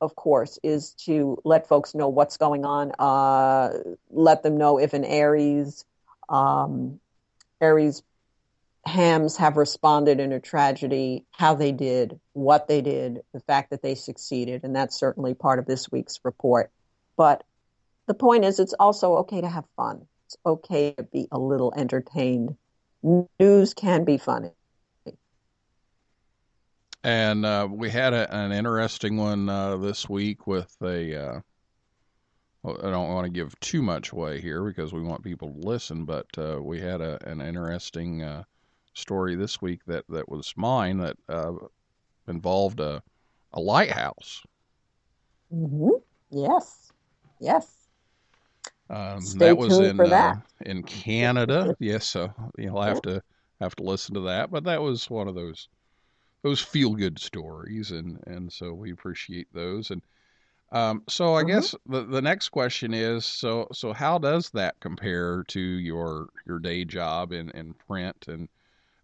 of 0.00 0.14
course, 0.14 0.60
is 0.62 0.92
to 1.06 1.38
let 1.44 1.66
folks 1.66 1.92
know 1.92 2.08
what's 2.08 2.36
going 2.36 2.64
on. 2.64 2.92
Uh, 3.00 3.78
let 4.10 4.44
them 4.44 4.56
know 4.56 4.78
if 4.78 4.94
an 4.94 5.04
ARES, 5.04 5.84
um, 6.28 7.00
ARES 7.60 8.04
hams 8.86 9.36
have 9.38 9.56
responded 9.56 10.20
in 10.20 10.30
a 10.30 10.38
tragedy, 10.38 11.24
how 11.32 11.56
they 11.56 11.72
did, 11.72 12.20
what 12.32 12.68
they 12.68 12.80
did, 12.80 13.22
the 13.32 13.40
fact 13.40 13.70
that 13.70 13.82
they 13.82 13.96
succeeded, 13.96 14.62
and 14.62 14.76
that's 14.76 14.96
certainly 14.96 15.34
part 15.34 15.58
of 15.58 15.66
this 15.66 15.90
week's 15.90 16.20
report. 16.22 16.70
But 17.16 17.42
the 18.06 18.14
point 18.14 18.44
is, 18.44 18.60
it's 18.60 18.74
also 18.74 19.16
okay 19.16 19.40
to 19.40 19.48
have 19.48 19.64
fun. 19.76 20.06
It's 20.34 20.40
okay 20.44 20.92
to 20.94 21.04
be 21.04 21.28
a 21.30 21.38
little 21.38 21.72
entertained. 21.76 22.56
News 23.38 23.72
can 23.72 24.04
be 24.04 24.18
funny. 24.18 24.50
And 27.04 27.44
uh, 27.46 27.68
we 27.70 27.90
had 27.90 28.12
a, 28.14 28.34
an 28.34 28.50
interesting 28.50 29.16
one 29.16 29.48
uh, 29.48 29.76
this 29.76 30.08
week 30.08 30.46
with 30.46 30.74
a. 30.82 31.14
Uh, 31.14 31.40
well, 32.62 32.78
I 32.82 32.90
don't 32.90 33.10
want 33.10 33.26
to 33.26 33.30
give 33.30 33.58
too 33.60 33.82
much 33.82 34.10
away 34.10 34.40
here 34.40 34.64
because 34.64 34.92
we 34.92 35.02
want 35.02 35.22
people 35.22 35.52
to 35.52 35.68
listen, 35.68 36.04
but 36.06 36.26
uh, 36.38 36.58
we 36.60 36.80
had 36.80 37.00
a, 37.00 37.18
an 37.28 37.40
interesting 37.40 38.22
uh, 38.22 38.42
story 38.94 39.36
this 39.36 39.60
week 39.60 39.82
that, 39.86 40.04
that 40.08 40.28
was 40.28 40.54
mine 40.56 40.98
that 40.98 41.16
uh, 41.28 41.52
involved 42.26 42.80
a, 42.80 43.02
a 43.52 43.60
lighthouse. 43.60 44.42
Mm-hmm. 45.52 45.90
Yes. 46.30 46.90
Yes. 47.38 47.83
Um, 48.90 49.38
that 49.38 49.56
was 49.56 49.80
in 49.80 50.08
that. 50.10 50.36
in 50.64 50.82
Canada. 50.84 51.74
yes, 51.80 52.06
so 52.06 52.32
you'll 52.58 52.82
have 52.82 53.00
to 53.02 53.22
have 53.60 53.74
to 53.76 53.82
listen 53.82 54.14
to 54.14 54.20
that. 54.22 54.50
But 54.50 54.64
that 54.64 54.82
was 54.82 55.08
one 55.10 55.28
of 55.28 55.34
those 55.34 55.68
those 56.42 56.60
feel 56.62 56.94
good 56.94 57.18
stories, 57.18 57.90
and 57.90 58.20
and 58.26 58.52
so 58.52 58.72
we 58.74 58.92
appreciate 58.92 59.48
those. 59.52 59.90
And 59.90 60.02
um, 60.72 61.04
so 61.08 61.34
I 61.34 61.42
Mhm. 61.42 61.48
guess 61.48 61.74
the 61.86 62.04
the 62.04 62.22
next 62.22 62.50
question 62.50 62.94
is 62.94 63.24
so 63.24 63.68
so 63.72 63.92
how 63.92 64.18
does 64.18 64.50
that 64.50 64.80
compare 64.80 65.44
to 65.48 65.60
your 65.60 66.28
your 66.46 66.58
day 66.58 66.84
job 66.84 67.32
in 67.32 67.50
in 67.50 67.74
print 67.74 68.26
and 68.28 68.48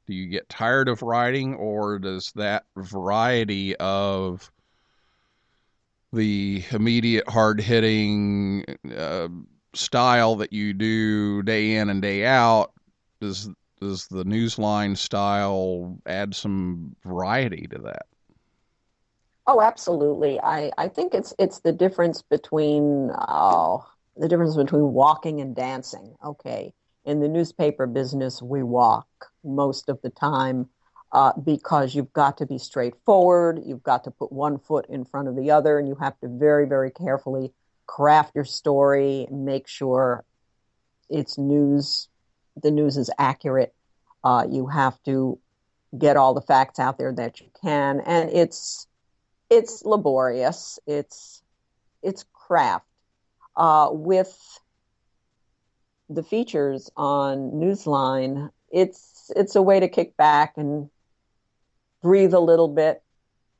do 0.06 0.14
you 0.14 0.26
get 0.28 0.48
tired 0.48 0.88
of 0.88 1.02
writing 1.02 1.54
or 1.56 1.98
does 1.98 2.32
that 2.36 2.66
variety 2.76 3.76
of 3.76 4.50
the 6.12 6.64
immediate 6.72 7.28
hard 7.28 7.60
hitting 7.60 8.64
uh, 8.96 9.28
style 9.74 10.36
that 10.36 10.52
you 10.52 10.72
do 10.72 11.42
day 11.42 11.76
in 11.76 11.90
and 11.90 12.02
day 12.02 12.24
out 12.24 12.72
does 13.20 13.48
does 13.80 14.06
the 14.08 14.24
newsline 14.24 14.96
style 14.96 15.98
add 16.06 16.34
some 16.34 16.94
variety 17.04 17.66
to 17.68 17.78
that 17.78 18.06
Oh, 19.46 19.60
absolutely. 19.60 20.40
I, 20.40 20.70
I 20.78 20.88
think 20.88 21.14
it's 21.14 21.34
it's 21.38 21.60
the 21.60 21.72
difference 21.72 22.22
between 22.22 23.10
oh 23.28 23.86
the 24.16 24.28
difference 24.28 24.56
between 24.56 24.92
walking 24.92 25.40
and 25.40 25.54
dancing. 25.56 26.14
Okay. 26.24 26.74
In 27.04 27.20
the 27.20 27.28
newspaper 27.28 27.86
business 27.86 28.42
we 28.42 28.62
walk 28.62 29.08
most 29.44 29.88
of 29.88 30.00
the 30.02 30.10
time. 30.10 30.68
uh, 31.12 31.32
because 31.42 31.94
you've 31.94 32.12
got 32.12 32.36
to 32.38 32.46
be 32.46 32.56
straightforward. 32.58 33.60
You've 33.66 33.82
got 33.82 34.04
to 34.04 34.12
put 34.12 34.30
one 34.32 34.58
foot 34.58 34.86
in 34.88 35.04
front 35.04 35.26
of 35.28 35.34
the 35.36 35.50
other, 35.50 35.76
and 35.78 35.88
you 35.88 35.96
have 35.96 36.16
to 36.20 36.28
very, 36.28 36.66
very 36.66 36.90
carefully 36.92 37.52
craft 37.90 38.36
your 38.36 38.44
story, 38.44 39.26
make 39.32 39.66
sure 39.66 40.24
it's 41.08 41.36
news, 41.36 42.08
the 42.62 42.70
news 42.70 42.96
is 42.96 43.10
accurate. 43.18 43.74
Uh, 44.22 44.46
you 44.48 44.68
have 44.68 44.96
to 45.02 45.40
get 45.98 46.16
all 46.16 46.32
the 46.32 46.40
facts 46.40 46.78
out 46.78 46.98
there 46.98 47.12
that 47.12 47.40
you 47.40 47.48
can, 47.60 48.00
and 48.06 48.30
it's 48.30 48.86
it's 49.48 49.84
laborious. 49.84 50.78
It's 50.86 51.42
it's 52.00 52.24
craft. 52.32 52.86
Uh, 53.56 53.88
with 53.90 54.38
the 56.08 56.22
features 56.22 56.90
on 56.96 57.50
Newsline, 57.54 58.50
it's 58.70 59.32
it's 59.34 59.56
a 59.56 59.62
way 59.62 59.80
to 59.80 59.88
kick 59.88 60.16
back 60.16 60.52
and 60.56 60.90
breathe 62.02 62.34
a 62.34 62.40
little 62.40 62.68
bit, 62.68 63.02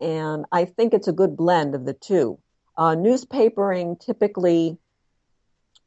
and 0.00 0.44
I 0.52 0.66
think 0.66 0.94
it's 0.94 1.08
a 1.08 1.12
good 1.12 1.36
blend 1.36 1.74
of 1.74 1.84
the 1.84 1.94
two. 1.94 2.38
Uh, 2.80 2.96
newspapering 2.96 4.00
typically 4.00 4.78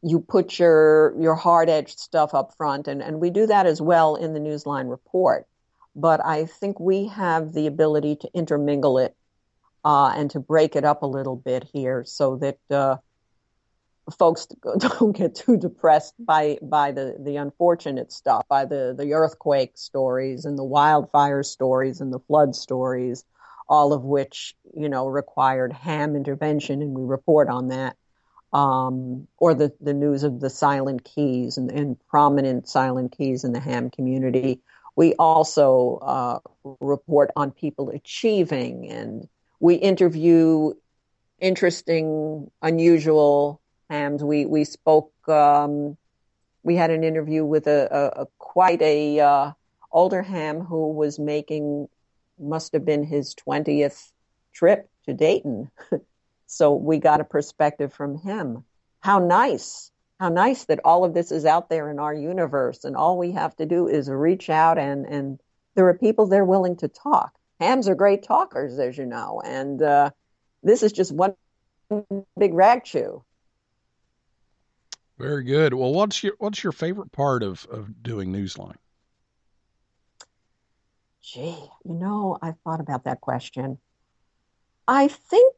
you 0.04 0.20
put 0.20 0.60
your 0.60 1.20
your 1.20 1.34
hard 1.34 1.68
edged 1.68 1.98
stuff 1.98 2.36
up 2.36 2.54
front, 2.56 2.88
and, 2.88 3.02
and 3.02 3.20
we 3.20 3.32
do 3.32 3.48
that 3.48 3.66
as 3.66 3.82
well 3.82 4.16
in 4.16 4.34
the 4.34 4.40
Newsline 4.40 4.92
report. 4.92 5.48
But 5.96 6.24
I 6.24 6.46
think 6.46 6.80
we 6.80 7.08
have 7.08 7.52
the 7.52 7.66
ability 7.66 8.18
to 8.18 8.30
intermingle 8.36 9.00
it 9.00 9.16
uh, 9.84 10.14
and 10.16 10.30
to 10.32 10.40
break 10.40 10.76
it 10.76 10.86
up 10.86 11.02
a 11.02 11.08
little 11.08 11.36
bit 11.36 11.68
here, 11.74 12.04
so 12.06 12.36
that 12.36 12.60
uh, 12.70 12.98
folks 14.20 14.46
don't 14.80 15.18
get 15.18 15.34
too 15.34 15.58
depressed 15.58 16.14
by 16.20 16.60
by 16.62 16.92
the 16.92 17.16
the 17.20 17.38
unfortunate 17.38 18.12
stuff, 18.12 18.44
by 18.48 18.66
the 18.66 18.94
the 18.96 19.14
earthquake 19.14 19.72
stories 19.80 20.46
and 20.46 20.60
the 20.60 20.64
wildfire 20.64 21.42
stories 21.42 22.02
and 22.02 22.14
the 22.14 22.20
flood 22.20 22.56
stories, 22.56 23.26
all 23.68 23.94
of 23.94 24.04
which 24.04 24.56
you 24.76 24.90
know 24.90 25.08
required 25.08 25.74
ham 25.74 26.16
intervention, 26.16 26.82
and 26.82 26.94
we 26.94 27.04
report 27.04 27.50
on 27.50 27.70
that 27.70 27.96
um, 28.54 29.28
or 29.38 29.56
the, 29.56 29.74
the 29.82 29.94
news 29.94 30.24
of 30.24 30.40
the 30.40 30.50
silent 30.50 31.04
keys 31.04 31.58
and, 31.58 31.72
and, 31.72 31.98
prominent 32.08 32.68
silent 32.68 33.12
keys 33.18 33.44
in 33.44 33.52
the 33.52 33.60
ham 33.60 33.90
community. 33.90 34.62
We 34.96 35.16
also 35.16 35.98
uh, 36.04 36.40
report 36.80 37.32
on 37.36 37.50
people 37.50 37.90
achieving 37.90 38.90
and 38.90 39.28
we 39.60 39.76
interview 39.76 40.74
interesting, 41.40 42.52
unusual 42.62 43.60
hams. 43.90 44.24
We, 44.24 44.46
we 44.46 44.66
spoke, 44.66 45.12
um, 45.28 45.98
we 46.62 46.76
had 46.76 46.92
an 46.92 47.04
interview 47.04 47.44
with 47.44 47.66
a, 47.66 47.88
a, 47.92 48.22
a 48.22 48.28
quite 48.38 48.82
a 48.84 49.20
uh, 49.20 49.52
older 49.92 50.22
ham 50.22 50.60
who 50.60 50.92
was 50.92 51.18
making, 51.18 51.88
must 52.40 52.74
have 52.74 52.86
been 52.86 53.04
his 53.04 53.36
20th 53.36 54.12
trip 54.54 54.90
to 55.06 55.14
Dayton. 55.14 55.70
So 56.54 56.76
we 56.76 57.00
got 57.00 57.20
a 57.20 57.24
perspective 57.26 57.92
from 57.94 58.16
him. 58.16 58.64
How 59.00 59.18
nice. 59.18 59.92
How 60.20 60.30
nice 60.30 60.66
that 60.66 60.80
all 60.86 61.04
of 61.04 61.16
this 61.16 61.32
is 61.32 61.46
out 61.46 61.68
there 61.68 61.90
in 61.90 61.98
our 61.98 62.14
universe 62.14 62.84
and 62.84 62.96
all 62.96 63.18
we 63.18 63.32
have 63.32 63.56
to 63.56 63.66
do 63.66 63.88
is 63.88 64.08
reach 64.08 64.52
out 64.52 64.78
and, 64.78 65.06
and 65.08 65.40
there 65.76 65.88
are 65.88 65.98
people 65.98 66.28
there 66.28 66.46
willing 66.46 66.78
to 66.78 66.88
talk. 66.88 67.34
Hams 67.60 67.90
are 67.90 67.96
great 67.96 68.24
talkers, 68.24 68.78
as 68.78 68.98
you 68.98 69.06
know, 69.06 69.42
and 69.44 69.82
uh, 69.82 70.12
this 70.62 70.84
is 70.84 70.92
just 70.92 71.12
one 71.12 71.34
big 72.38 72.54
rag 72.54 72.84
chew. 72.84 73.24
Very 75.18 75.44
good. 75.44 75.74
Well, 75.74 75.94
what's 75.94 76.24
your 76.24 76.34
what's 76.38 76.64
your 76.64 76.72
favorite 76.72 77.12
part 77.12 77.42
of 77.44 77.66
of 77.72 78.04
doing 78.04 78.32
Newsline? 78.32 78.76
Gee, 81.24 81.70
you 81.86 81.94
know, 81.94 82.38
I've 82.42 82.60
thought 82.64 82.82
about 82.82 83.06
that 83.06 83.22
question. 83.22 83.80
I 84.88 85.08
think 85.08 85.56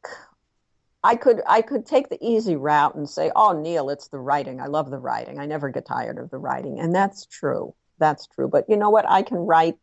I 1.04 1.16
could 1.16 1.42
I 1.48 1.62
could 1.62 1.86
take 1.86 2.10
the 2.10 2.24
easy 2.24 2.56
route 2.56 2.96
and 2.96 3.10
say, 3.10 3.32
"Oh, 3.36 3.52
Neil, 3.52 3.90
it's 3.90 4.08
the 4.10 4.20
writing. 4.20 4.62
I 4.62 4.68
love 4.68 4.92
the 4.92 5.00
writing. 5.00 5.40
I 5.40 5.46
never 5.46 5.70
get 5.70 5.86
tired 5.86 6.20
of 6.20 6.30
the 6.30 6.38
writing." 6.38 6.80
And 6.80 6.94
that's 6.94 7.26
true. 7.26 7.74
That's 7.98 8.28
true. 8.28 8.48
But 8.48 8.66
you 8.70 8.78
know 8.78 8.90
what? 8.92 9.10
I 9.10 9.24
can 9.24 9.38
write 9.38 9.80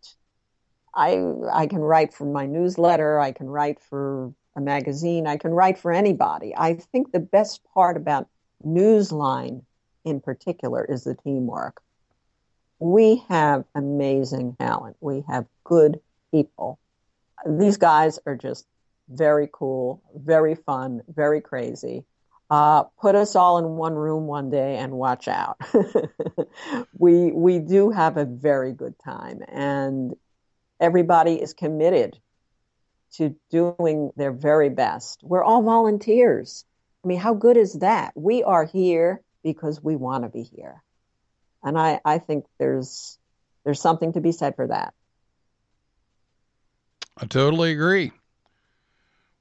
I 0.95 1.23
I 1.51 1.67
can 1.67 1.81
write 1.81 2.13
for 2.13 2.25
my 2.27 2.47
newsletter, 2.47 3.19
I 3.19 3.33
can 3.33 3.49
write 3.49 3.81
for 3.81 4.33
a 4.57 4.61
magazine, 4.61 5.27
I 5.27 5.37
can 5.37 5.53
write 5.53 5.79
for 5.79 5.93
anybody. 5.93 6.55
I 6.57 6.75
think 6.75 7.13
the 7.13 7.21
best 7.21 7.63
part 7.73 7.97
about 7.97 8.29
Newsline 8.65 9.63
in 10.05 10.21
particular 10.21 10.85
is 10.85 11.05
the 11.05 11.15
teamwork. 11.15 11.83
We 12.83 13.23
have 13.29 13.65
amazing 13.77 14.57
talent. 14.59 14.97
We 15.01 15.23
have 15.29 15.47
good 15.63 16.01
people. 16.33 16.81
These 17.47 17.77
guys 17.77 18.19
are 18.27 18.35
just 18.35 18.67
very 19.09 19.49
cool, 19.53 20.03
very 20.17 20.57
fun, 20.57 21.03
very 21.07 21.41
crazy. 21.41 22.05
Uh, 22.51 22.83
put 23.01 23.15
us 23.15 23.37
all 23.37 23.59
in 23.59 23.77
one 23.77 23.95
room 23.95 24.27
one 24.27 24.51
day 24.51 24.79
and 24.79 24.95
watch 24.95 25.29
out. 25.29 25.61
we 26.99 27.31
we 27.31 27.61
do 27.61 27.91
have 27.91 28.17
a 28.17 28.25
very 28.25 28.73
good 28.73 28.95
time, 28.99 29.43
and 29.47 30.17
everybody 30.81 31.41
is 31.41 31.55
committed 31.55 32.19
to 33.13 33.37
doing 33.49 34.11
their 34.17 34.33
very 34.33 34.71
best. 34.71 35.21
We're 35.23 35.45
all 35.45 35.63
volunteers. 35.63 36.65
I 37.05 37.09
mean, 37.09 37.21
how 37.21 37.35
good 37.35 37.57
is 37.57 37.75
that? 37.75 38.13
We 38.17 38.43
are 38.43 38.65
here 38.65 39.23
because 39.45 39.81
we 39.81 39.95
want 39.95 40.25
to 40.25 40.29
be 40.29 40.43
here, 40.43 40.83
and 41.63 41.79
I 41.79 42.01
I 42.05 42.19
think 42.19 42.45
there's 42.59 43.19
there's 43.65 43.81
something 43.81 44.13
to 44.15 44.21
be 44.21 44.33
said 44.33 44.57
for 44.57 44.67
that. 44.67 44.95
I 47.17 47.27
totally 47.27 47.73
agree. 47.73 48.13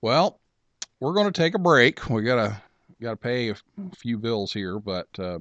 Well, 0.02 0.40
we're 1.00 1.14
going 1.14 1.32
to 1.32 1.42
take 1.42 1.56
a 1.56 1.60
break. 1.60 2.10
We 2.10 2.24
gotta 2.24 2.62
gotta 3.02 3.18
pay 3.18 3.50
a 3.50 3.56
few 3.96 4.18
bills 4.18 4.54
here, 4.54 4.80
but 4.80 5.08
uh, 5.18 5.40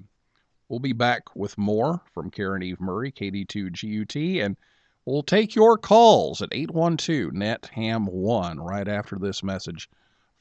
we'll 0.68 0.80
be 0.80 0.92
back 0.92 1.34
with 1.34 1.58
more 1.58 2.00
from 2.14 2.30
Karen 2.30 2.62
Eve 2.62 2.80
Murray, 2.80 3.12
KD2GUT, 3.12 4.44
and 4.44 4.56
we'll 5.04 5.22
take 5.22 5.54
your 5.54 5.76
calls 5.76 6.40
at 6.40 6.48
812 6.52 7.32
net 7.32 7.68
ham 7.72 8.06
one 8.06 8.58
right 8.58 8.88
after 8.88 9.16
this 9.16 9.42
message 9.42 9.88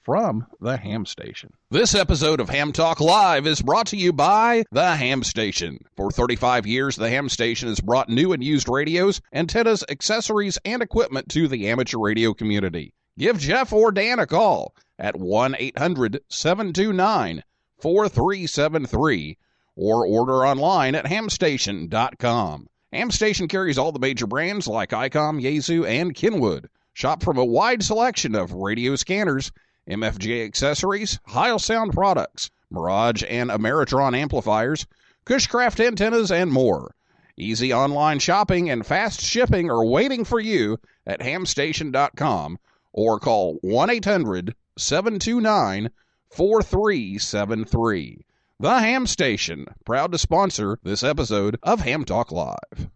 from 0.10 0.48
the 0.60 0.76
Ham 0.76 1.06
Station. 1.06 1.54
This 1.70 1.94
episode 1.94 2.40
of 2.40 2.50
Ham 2.50 2.72
Talk 2.72 3.00
Live 3.00 3.46
is 3.46 3.62
brought 3.62 3.86
to 3.88 3.96
you 3.96 4.12
by 4.12 4.64
the 4.72 4.96
Ham 4.96 5.24
Station. 5.24 5.86
For 5.96 6.10
35 6.10 6.66
years, 6.66 6.96
the 6.96 7.12
Ham 7.12 7.30
Station 7.30 7.70
has 7.70 7.80
brought 7.80 8.10
new 8.10 8.34
and 8.34 8.44
used 8.44 8.68
radios, 8.68 9.22
antennas, 9.32 9.84
accessories, 9.88 10.58
and 10.66 10.82
equipment 10.82 11.30
to 11.30 11.48
the 11.48 11.68
amateur 11.68 12.00
radio 12.00 12.34
community. 12.34 12.92
Give 13.20 13.38
Jeff 13.38 13.72
or 13.72 13.92
Dan 13.92 14.18
a 14.18 14.26
call 14.26 14.74
at 14.98 15.16
1 15.16 15.56
800 15.60 16.22
729 16.28 17.44
4373 17.78 19.38
or 19.76 20.08
order 20.08 20.44
online 20.44 20.96
at 20.96 21.06
hamstation.com. 21.06 22.68
Hamstation 22.92 23.48
carries 23.48 23.78
all 23.78 23.92
the 23.92 24.00
major 24.00 24.26
brands 24.26 24.68
like 24.68 24.90
ICOM, 24.90 25.40
Yaesu, 25.40 25.88
and 25.88 26.16
Kenwood. 26.16 26.68
Shop 26.94 27.22
from 27.22 27.38
a 27.38 27.46
wide 27.46 27.84
selection 27.84 28.34
of 28.34 28.54
radio 28.54 28.96
scanners, 28.96 29.52
MFJ 29.90 30.46
accessories, 30.46 31.20
Heil 31.26 31.58
Sound 31.58 31.94
products, 31.94 32.52
Mirage 32.70 33.24
and 33.28 33.50
Ameritron 33.50 34.16
amplifiers, 34.16 34.86
Cushcraft 35.26 35.84
antennas, 35.84 36.32
and 36.32 36.52
more. 36.52 36.94
Easy 37.36 37.74
online 37.74 38.20
shopping 38.20 38.70
and 38.70 38.86
fast 38.86 39.22
shipping 39.22 39.70
are 39.72 39.84
waiting 39.84 40.24
for 40.26 40.40
you 40.40 40.78
at 41.08 41.22
hamstation.com 41.22 42.60
or 42.94 43.20
call 43.20 43.58
1 43.62 43.90
800 43.90 44.56
729 44.78 45.90
4373. 46.30 48.26
The 48.60 48.80
Ham 48.80 49.08
Station, 49.08 49.66
proud 49.86 50.12
to 50.12 50.18
sponsor 50.18 50.80
this 50.84 51.02
episode 51.02 51.58
of 51.64 51.80
Ham 51.80 52.06
Talk 52.06 52.32
Live. 52.32 52.90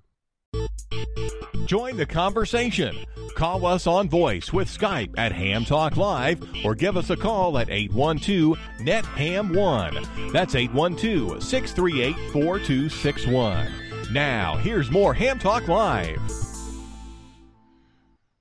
Join 1.66 1.98
the 1.98 2.06
conversation. 2.06 2.96
Call 3.36 3.66
us 3.66 3.88
on 3.88 4.10
voice 4.10 4.54
with 4.54 4.68
Skype 4.68 5.16
at 5.18 5.32
Ham 5.32 5.66
Talk 5.66 5.98
Live 5.98 6.44
or 6.64 6.76
give 6.76 6.98
us 6.98 7.10
a 7.10 7.18
call 7.18 7.58
at 7.58 7.70
812 7.70 8.60
NET 8.82 9.06
HAM 9.06 9.54
1. 9.54 10.32
That's 10.32 10.56
812 10.56 11.42
638 11.42 12.16
4261. 12.32 14.14
Now, 14.14 14.58
here's 14.58 14.92
more 14.92 15.14
Ham 15.14 15.40
Talk 15.40 15.68
Live. 15.68 16.22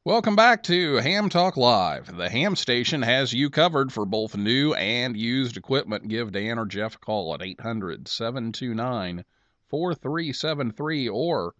Welcome 0.04 0.34
back 0.34 0.64
to 0.64 0.96
Ham 0.96 1.28
Talk 1.28 1.56
Live. 1.56 2.16
The 2.16 2.28
Ham 2.28 2.56
Station 2.56 3.02
has 3.02 3.32
you 3.32 3.48
covered 3.50 3.92
for 3.92 4.04
both 4.04 4.36
new 4.36 4.74
and 4.74 5.16
used 5.16 5.56
equipment. 5.56 6.08
Give 6.08 6.32
Dan 6.32 6.58
or 6.58 6.66
Jeff 6.66 6.96
a 6.96 6.98
call 6.98 7.32
at 7.34 7.40
800 7.40 8.08
729 8.08 9.24
4373 9.70 11.08
or 11.08 11.54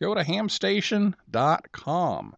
go 0.00 0.14
to 0.14 0.24
hamstation.com. 0.24 2.36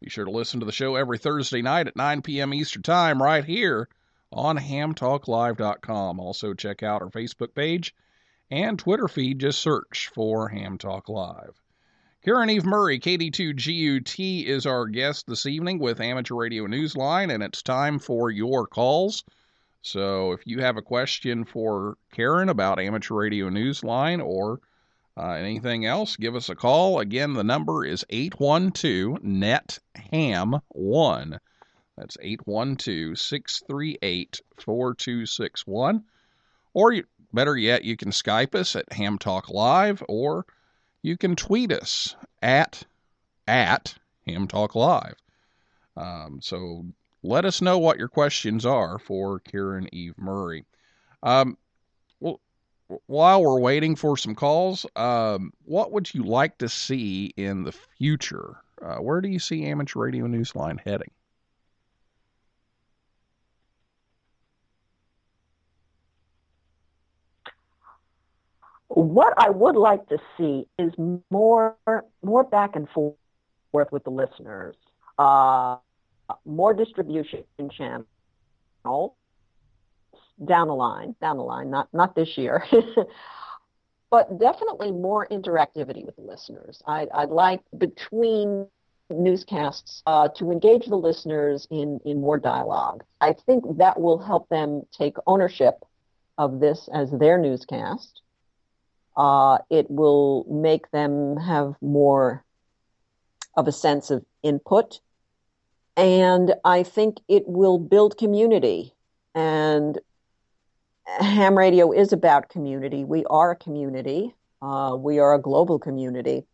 Be 0.00 0.10
sure 0.10 0.24
to 0.24 0.30
listen 0.30 0.60
to 0.60 0.66
the 0.66 0.72
show 0.72 0.96
every 0.96 1.18
Thursday 1.18 1.62
night 1.62 1.88
at 1.88 1.96
9 1.96 2.22
p.m. 2.22 2.52
Eastern 2.52 2.82
Time 2.82 3.22
right 3.22 3.44
here 3.44 3.88
on 4.32 4.58
hamtalklive.com. 4.58 6.20
Also, 6.20 6.54
check 6.54 6.82
out 6.82 7.02
our 7.02 7.10
Facebook 7.10 7.54
page 7.54 7.94
and 8.50 8.78
Twitter 8.78 9.08
feed. 9.08 9.40
Just 9.40 9.60
search 9.60 10.10
for 10.14 10.48
Ham 10.48 10.78
Talk 10.78 11.08
Live. 11.08 11.60
Karen 12.24 12.50
Eve 12.50 12.64
Murray, 12.64 12.98
KD2GUT, 12.98 14.44
is 14.44 14.66
our 14.66 14.86
guest 14.86 15.26
this 15.26 15.46
evening 15.46 15.78
with 15.78 16.00
Amateur 16.00 16.34
Radio 16.34 16.66
Newsline, 16.66 17.32
and 17.32 17.42
it's 17.42 17.62
time 17.62 17.98
for 17.98 18.30
your 18.30 18.66
calls. 18.66 19.24
So 19.82 20.32
if 20.32 20.40
you 20.44 20.60
have 20.60 20.76
a 20.76 20.82
question 20.82 21.44
for 21.44 21.96
Karen 22.12 22.48
about 22.48 22.80
Amateur 22.80 23.14
Radio 23.14 23.48
Newsline 23.48 24.24
or 24.24 24.60
uh, 25.18 25.32
anything 25.32 25.84
else, 25.84 26.16
give 26.16 26.36
us 26.36 26.48
a 26.48 26.54
call. 26.54 27.00
Again, 27.00 27.34
the 27.34 27.42
number 27.42 27.84
is 27.84 28.04
812 28.08 29.22
NET 29.24 29.80
HAM 30.12 30.60
1. 30.68 31.40
That's 31.96 32.16
812 32.20 33.18
638 33.18 34.40
4261. 34.58 36.04
Or 36.72 36.94
better 37.32 37.56
yet, 37.56 37.82
you 37.82 37.96
can 37.96 38.10
Skype 38.10 38.54
us 38.54 38.76
at 38.76 38.92
Ham 38.92 39.18
Talk 39.18 39.48
Live 39.48 40.04
or 40.08 40.46
you 41.02 41.16
can 41.16 41.34
tweet 41.34 41.72
us 41.72 42.14
at 42.40 42.84
at 43.48 43.96
Ham 44.26 44.46
Talk 44.46 44.76
Live. 44.76 45.16
Um, 45.96 46.38
so 46.40 46.84
let 47.24 47.44
us 47.44 47.60
know 47.60 47.78
what 47.78 47.98
your 47.98 48.08
questions 48.08 48.64
are 48.64 49.00
for 49.00 49.40
Karen 49.40 49.88
Eve 49.92 50.16
Murray. 50.16 50.64
Um, 51.24 51.58
while 53.06 53.42
we're 53.42 53.60
waiting 53.60 53.96
for 53.96 54.16
some 54.16 54.34
calls, 54.34 54.86
um, 54.96 55.52
what 55.64 55.92
would 55.92 56.12
you 56.14 56.22
like 56.22 56.58
to 56.58 56.68
see 56.68 57.32
in 57.36 57.64
the 57.64 57.72
future? 57.72 58.56
Uh, 58.80 58.96
where 58.96 59.20
do 59.20 59.28
you 59.28 59.38
see 59.38 59.66
Amateur 59.66 60.00
Radio 60.00 60.26
Newsline 60.26 60.80
heading? 60.80 61.10
What 68.88 69.34
I 69.36 69.50
would 69.50 69.76
like 69.76 70.08
to 70.08 70.18
see 70.36 70.66
is 70.78 70.92
more 71.30 71.76
more 72.22 72.44
back 72.44 72.74
and 72.74 72.88
forth 72.88 73.16
with 73.92 74.02
the 74.04 74.10
listeners, 74.10 74.76
uh, 75.18 75.76
more 76.46 76.72
distribution 76.72 77.44
channels 77.70 78.06
down 80.44 80.68
the 80.68 80.74
line, 80.74 81.14
down 81.20 81.36
the 81.36 81.42
line, 81.44 81.70
not 81.70 81.88
not 81.92 82.14
this 82.14 82.38
year, 82.38 82.64
but 84.10 84.38
definitely 84.38 84.92
more 84.92 85.26
interactivity 85.28 86.04
with 86.04 86.16
the 86.16 86.22
listeners. 86.22 86.82
I, 86.86 87.06
I'd 87.12 87.30
like 87.30 87.60
between 87.76 88.66
newscasts 89.10 90.02
uh, 90.06 90.28
to 90.28 90.50
engage 90.50 90.86
the 90.86 90.96
listeners 90.96 91.66
in 91.70 92.00
in 92.04 92.20
more 92.20 92.38
dialogue. 92.38 93.04
I 93.20 93.32
think 93.32 93.64
that 93.78 94.00
will 94.00 94.18
help 94.18 94.48
them 94.48 94.82
take 94.92 95.16
ownership 95.26 95.84
of 96.36 96.60
this 96.60 96.88
as 96.92 97.10
their 97.10 97.38
newscast. 97.38 98.22
Uh, 99.16 99.58
it 99.68 99.90
will 99.90 100.46
make 100.48 100.88
them 100.92 101.36
have 101.36 101.74
more 101.82 102.44
of 103.56 103.66
a 103.66 103.72
sense 103.72 104.10
of 104.10 104.24
input. 104.44 105.00
And 105.96 106.54
I 106.64 106.84
think 106.84 107.18
it 107.26 107.42
will 107.48 107.78
build 107.78 108.16
community. 108.16 108.94
And 109.34 109.98
ham 111.18 111.56
radio 111.56 111.92
is 111.92 112.12
about 112.12 112.48
community. 112.48 113.04
We 113.04 113.24
are 113.26 113.52
a 113.52 113.56
community. 113.56 114.34
Uh, 114.60 114.96
we 114.98 115.18
are 115.18 115.34
a 115.34 115.40
global 115.40 115.78
community. 115.78 116.44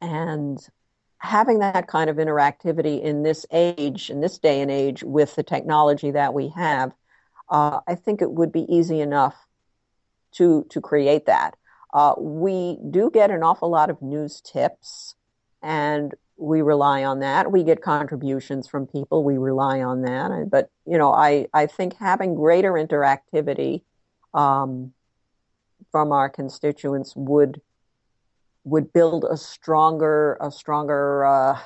And 0.00 0.58
having 1.18 1.60
that 1.60 1.86
kind 1.86 2.10
of 2.10 2.16
interactivity 2.16 3.02
in 3.02 3.22
this 3.22 3.46
age, 3.50 4.10
in 4.10 4.20
this 4.20 4.38
day 4.38 4.60
and 4.60 4.70
age, 4.70 5.02
with 5.02 5.34
the 5.34 5.42
technology 5.42 6.10
that 6.10 6.34
we 6.34 6.48
have, 6.48 6.92
uh, 7.48 7.80
I 7.86 7.94
think 7.94 8.20
it 8.20 8.30
would 8.30 8.52
be 8.52 8.66
easy 8.68 9.00
enough 9.00 9.36
to 10.32 10.66
to 10.70 10.80
create 10.80 11.26
that. 11.26 11.56
Uh, 11.92 12.14
we 12.18 12.78
do 12.90 13.10
get 13.10 13.30
an 13.30 13.42
awful 13.42 13.70
lot 13.70 13.88
of 13.88 14.02
news 14.02 14.40
tips, 14.40 15.14
and 15.62 16.14
we 16.36 16.62
rely 16.62 17.04
on 17.04 17.20
that. 17.20 17.52
We 17.52 17.62
get 17.62 17.82
contributions 17.82 18.66
from 18.66 18.86
people. 18.86 19.22
We 19.22 19.38
rely 19.38 19.82
on 19.82 20.02
that. 20.02 20.48
But 20.50 20.70
you 20.86 20.98
know, 20.98 21.12
I 21.12 21.46
I 21.54 21.66
think 21.66 21.94
having 21.96 22.34
greater 22.34 22.72
interactivity 22.72 23.82
um, 24.32 24.92
from 25.92 26.12
our 26.12 26.28
constituents 26.28 27.14
would 27.16 27.60
would 28.64 28.92
build 28.92 29.24
a 29.30 29.36
stronger 29.36 30.36
a 30.40 30.50
stronger 30.50 31.24
uh, 31.24 31.58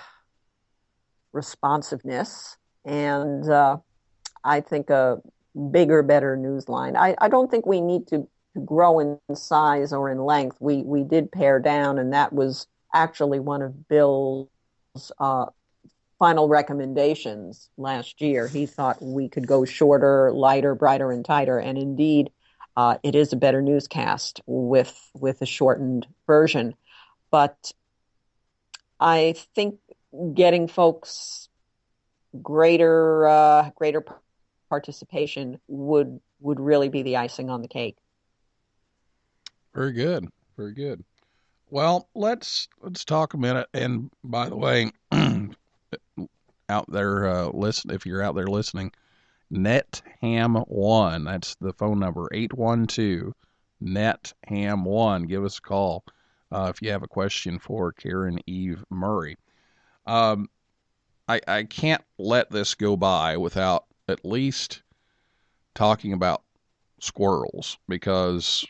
responsiveness 1.33 2.57
and 2.85 3.49
uh, 3.49 3.79
I 4.45 4.61
think 4.61 4.91
a 4.91 5.19
bigger, 5.71 6.03
better 6.03 6.37
news 6.37 6.69
line. 6.69 6.97
I, 6.97 7.15
I 7.21 7.29
don't 7.29 7.51
think 7.51 7.67
we 7.67 7.81
need 7.81 8.07
to 8.09 8.29
grow 8.65 8.99
in 8.99 9.19
size 9.35 9.93
or 9.93 10.11
in 10.11 10.19
length. 10.19 10.57
We 10.61 10.83
we 10.83 11.05
did 11.05 11.31
pare 11.31 11.61
down, 11.61 11.99
and 11.99 12.13
that 12.13 12.33
was 12.33 12.67
actually 12.95 13.41
one 13.41 13.63
of 13.63 13.89
Bill's 13.89 14.49
uh, 15.19 15.47
final 16.19 16.49
recommendations 16.49 17.71
last 17.77 18.21
year. 18.21 18.49
He 18.49 18.67
thought 18.67 19.03
we 19.03 19.29
could 19.29 19.47
go 19.47 19.65
shorter, 19.65 20.33
lighter, 20.33 20.75
brighter, 20.75 21.11
and 21.13 21.25
tighter, 21.25 21.59
and 21.59 21.79
indeed, 21.79 22.31
uh, 22.77 22.99
it 23.03 23.15
is 23.15 23.33
a 23.33 23.37
better 23.37 23.63
newscast 23.63 24.41
with 24.47 24.97
with 25.15 25.43
a 25.43 25.47
shortened 25.47 26.07
version. 26.27 26.75
But 27.31 27.73
I 29.01 29.35
think 29.55 29.79
getting 30.35 30.69
folks 30.69 31.49
greater 32.43 33.27
uh, 33.27 33.71
greater 33.75 34.05
participation 34.69 35.61
would 35.67 36.21
would 36.41 36.61
really 36.61 36.89
be 36.89 37.03
the 37.03 37.17
icing 37.17 37.51
on 37.51 37.63
the 37.63 37.69
cake. 37.69 37.97
Very 39.75 39.93
good. 39.93 40.29
Very 40.57 40.75
good. 40.75 41.05
Well, 41.71 42.09
let's 42.15 42.69
let's 42.81 43.05
talk 43.05 43.35
a 43.35 43.39
minute. 43.39 43.69
And 43.75 44.11
by 44.25 44.49
the 44.49 44.57
way, 44.57 44.91
out 46.69 46.91
there, 46.91 47.29
uh, 47.29 47.49
listen 47.53 47.91
if 47.91 48.07
you're 48.07 48.23
out 48.23 48.35
there 48.35 48.47
listening, 48.47 48.93
Net 49.51 50.01
Ham 50.21 50.55
One. 50.55 51.25
That's 51.25 51.55
the 51.57 51.75
phone 51.75 51.99
number 51.99 52.29
eight 52.33 52.55
one 52.55 52.87
two 52.87 53.35
Net 53.81 54.33
Ham 54.47 54.85
One. 54.85 55.25
Give 55.25 55.45
us 55.45 55.59
a 55.59 55.63
call 55.63 56.05
uh, 56.51 56.73
if 56.75 56.81
you 56.81 56.91
have 56.91 57.03
a 57.03 57.09
question 57.09 57.59
for 57.59 57.93
Karen 57.93 58.39
Eve 58.47 58.83
Murray. 58.89 59.37
Um, 60.07 60.49
I 61.29 61.41
I 61.47 61.65
can't 61.65 62.03
let 62.17 62.51
this 62.51 62.75
go 62.75 62.97
by 62.97 63.37
without 63.37 63.85
at 64.09 64.25
least 64.25 64.83
talking 65.75 66.15
about 66.15 66.43
squirrels 66.99 67.79
because 67.89 68.65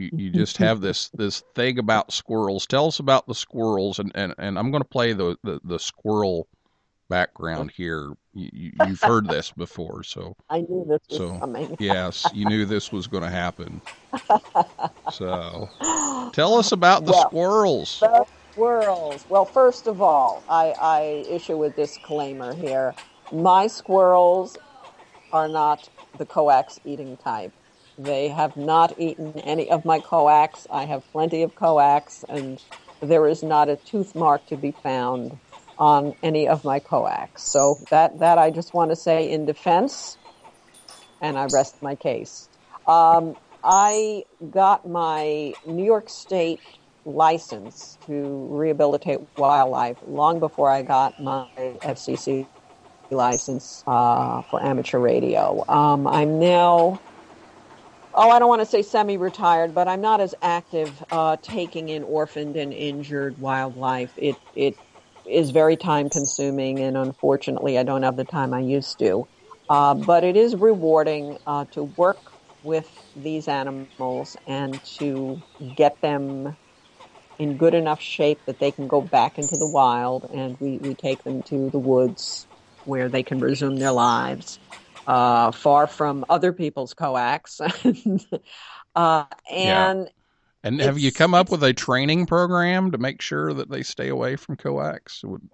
you, 0.00 0.10
you 0.12 0.30
just 0.34 0.56
have 0.58 0.80
this 0.80 1.10
this 1.10 1.42
thing 1.54 1.78
about 1.78 2.12
squirrels. 2.12 2.66
Tell 2.66 2.86
us 2.86 2.98
about 2.98 3.26
the 3.26 3.34
squirrels, 3.34 3.98
and 3.98 4.10
and, 4.14 4.34
and 4.38 4.58
I'm 4.58 4.70
going 4.70 4.82
to 4.82 4.88
play 4.88 5.12
the, 5.12 5.36
the 5.44 5.60
the 5.64 5.78
squirrel 5.78 6.48
background 7.08 7.72
here. 7.76 8.12
You, 8.32 8.72
have 8.78 9.02
heard 9.02 9.28
this 9.28 9.50
before, 9.50 10.04
so 10.04 10.36
I 10.48 10.60
knew 10.60 10.84
this 10.88 11.00
was 11.08 11.18
so 11.18 11.38
coming. 11.40 11.76
yes, 11.80 12.26
you 12.32 12.46
knew 12.46 12.64
this 12.64 12.92
was 12.92 13.08
going 13.08 13.24
to 13.24 13.30
happen. 13.30 13.80
So 15.12 15.68
tell 16.32 16.54
us 16.54 16.70
about 16.70 17.04
the 17.06 17.12
Well, 17.12 17.28
squirrels. 17.28 17.98
The 18.00 18.24
squirrels. 18.52 19.26
Well, 19.28 19.44
first 19.44 19.88
of 19.88 20.00
all, 20.00 20.44
I, 20.48 20.74
I 20.80 21.00
issue 21.28 21.64
a 21.64 21.70
disclaimer 21.70 22.54
here. 22.54 22.94
My 23.32 23.66
squirrels 23.66 24.56
are 25.32 25.48
not 25.48 25.88
the 26.18 26.26
coax 26.26 26.80
eating 26.84 27.16
type. 27.16 27.52
They 28.04 28.28
have 28.28 28.56
not 28.56 28.98
eaten 28.98 29.34
any 29.40 29.70
of 29.70 29.84
my 29.84 30.00
coax. 30.00 30.66
I 30.70 30.84
have 30.86 31.02
plenty 31.12 31.42
of 31.42 31.54
coax, 31.54 32.24
and 32.28 32.58
there 33.02 33.26
is 33.26 33.42
not 33.42 33.68
a 33.68 33.76
tooth 33.76 34.14
mark 34.14 34.46
to 34.48 34.56
be 34.56 34.72
found 34.82 35.38
on 35.78 36.14
any 36.22 36.48
of 36.48 36.64
my 36.64 36.78
coax. 36.78 37.42
So 37.50 37.78
that, 37.90 38.18
that 38.20 38.38
I 38.38 38.50
just 38.50 38.74
want 38.74 38.90
to 38.90 38.96
say 38.96 39.30
in 39.30 39.46
defense, 39.46 40.16
and 41.20 41.38
I 41.38 41.46
rest 41.52 41.76
my 41.82 41.94
case. 41.94 42.48
Um, 42.86 43.36
I 43.62 44.24
got 44.50 44.88
my 44.88 45.54
New 45.66 45.84
York 45.84 46.08
State 46.08 46.60
license 47.04 47.98
to 48.06 48.48
rehabilitate 48.50 49.18
wildlife 49.36 49.98
long 50.06 50.40
before 50.40 50.70
I 50.70 50.82
got 50.82 51.20
my 51.22 51.46
FCC 51.56 52.46
license 53.10 53.82
uh, 53.86 54.42
for 54.42 54.62
amateur 54.62 54.98
radio. 54.98 55.64
Um, 55.68 56.06
I'm 56.06 56.38
now, 56.38 57.00
oh, 58.14 58.30
I 58.30 58.38
don't 58.38 58.48
want 58.48 58.62
to 58.62 58.66
say 58.66 58.82
semi 58.82 59.16
retired, 59.16 59.74
but 59.74 59.88
I'm 59.88 60.00
not 60.00 60.20
as 60.20 60.34
active 60.42 61.02
uh, 61.10 61.36
taking 61.42 61.88
in 61.88 62.02
orphaned 62.02 62.56
and 62.56 62.72
injured 62.72 63.38
wildlife. 63.38 64.12
It, 64.16 64.36
it 64.54 64.76
is 65.26 65.50
very 65.50 65.76
time 65.76 66.10
consuming, 66.10 66.80
and 66.82 66.96
unfortunately, 66.96 67.78
I 67.78 67.82
don't 67.84 68.02
have 68.02 68.16
the 68.16 68.24
time 68.24 68.54
I 68.54 68.60
used 68.60 68.98
to. 69.00 69.28
Uh, 69.68 69.94
but 69.94 70.24
it 70.24 70.36
is 70.36 70.56
rewarding 70.56 71.38
uh, 71.46 71.64
to 71.72 71.84
work 71.84 72.32
with 72.62 72.90
these 73.16 73.48
animals 73.48 74.36
and 74.46 74.82
to 74.98 75.42
get 75.76 76.00
them 76.02 76.56
in 77.38 77.56
good 77.56 77.74
enough 77.74 78.00
shape 78.02 78.40
that 78.46 78.60
they 78.60 78.72
can 78.72 78.88
go 78.88 79.00
back 79.02 79.38
into 79.38 79.56
the 79.56 79.66
wild 79.66 80.26
and 80.34 80.56
we, 80.60 80.78
we 80.80 80.94
take 80.94 81.24
them 81.24 81.42
to 81.44 81.70
the 81.70 81.78
woods 81.78 82.48
where 82.84 83.08
they 83.08 83.22
can 83.22 83.40
resume 83.40 83.76
their 83.78 83.92
lives 83.92 84.58
uh, 85.10 85.50
far 85.50 85.86
from 85.86 86.24
other 86.28 86.52
people's 86.52 86.94
coax 86.94 87.60
uh, 88.94 89.24
and 89.50 90.10
And 90.62 90.80
have 90.80 90.98
you 90.98 91.10
come 91.10 91.34
up 91.34 91.50
with 91.50 91.64
a 91.64 91.72
training 91.72 92.26
program 92.26 92.92
to 92.92 92.98
make 92.98 93.20
sure 93.20 93.52
that 93.52 93.70
they 93.70 93.82
stay 93.82 94.08
away 94.08 94.36
from 94.36 94.56
coax? 94.56 95.24
Would- 95.24 95.48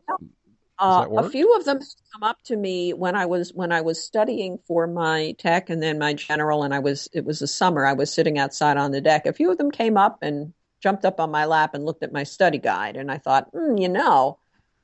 Uh, 0.79 1.07
a 1.17 1.31
few 1.31 1.57
of 1.57 1.65
them 1.65 1.79
come 2.13 2.23
up 2.23 2.37
to 2.45 2.55
me 2.55 2.93
when 2.93 3.17
I 3.17 3.25
was 3.25 3.51
when 3.55 3.73
I 3.73 3.81
was 3.81 4.05
studying 4.05 4.59
for 4.69 4.87
my 4.87 5.35
tech 5.39 5.71
and 5.71 5.83
then 5.83 5.99
my 5.99 6.13
general, 6.13 6.65
and 6.65 6.75
I 6.75 6.81
was 6.81 7.09
it 7.15 7.25
was 7.25 7.39
the 7.39 7.47
summer. 7.47 7.87
I 7.87 7.95
was 7.95 8.13
sitting 8.13 8.39
outside 8.39 8.77
on 8.77 8.91
the 8.91 9.01
deck. 9.01 9.25
A 9.25 9.33
few 9.33 9.51
of 9.51 9.57
them 9.57 9.71
came 9.71 9.97
up 9.97 10.19
and 10.21 10.53
jumped 10.83 11.07
up 11.07 11.19
on 11.19 11.31
my 11.31 11.47
lap 11.47 11.73
and 11.73 11.87
looked 11.87 12.03
at 12.03 12.13
my 12.13 12.25
study 12.25 12.59
guide, 12.59 12.99
and 12.99 13.11
I 13.11 13.17
thought, 13.17 13.49
hmm, 13.55 13.79
you 13.79 13.89
know, 13.89 14.39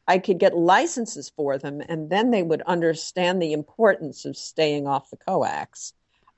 I 0.09 0.19
could 0.19 0.39
get 0.39 0.57
licenses 0.57 1.31
for 1.35 1.59
them, 1.59 1.81
and 1.89 2.11
then 2.11 2.31
they 2.31 2.43
would 2.43 2.63
understand 2.63 3.41
the 3.41 3.53
importance 3.53 4.25
of 4.25 4.37
staying 4.37 4.87
off 4.87 5.11
the 5.11 5.17
coax. 5.17 5.93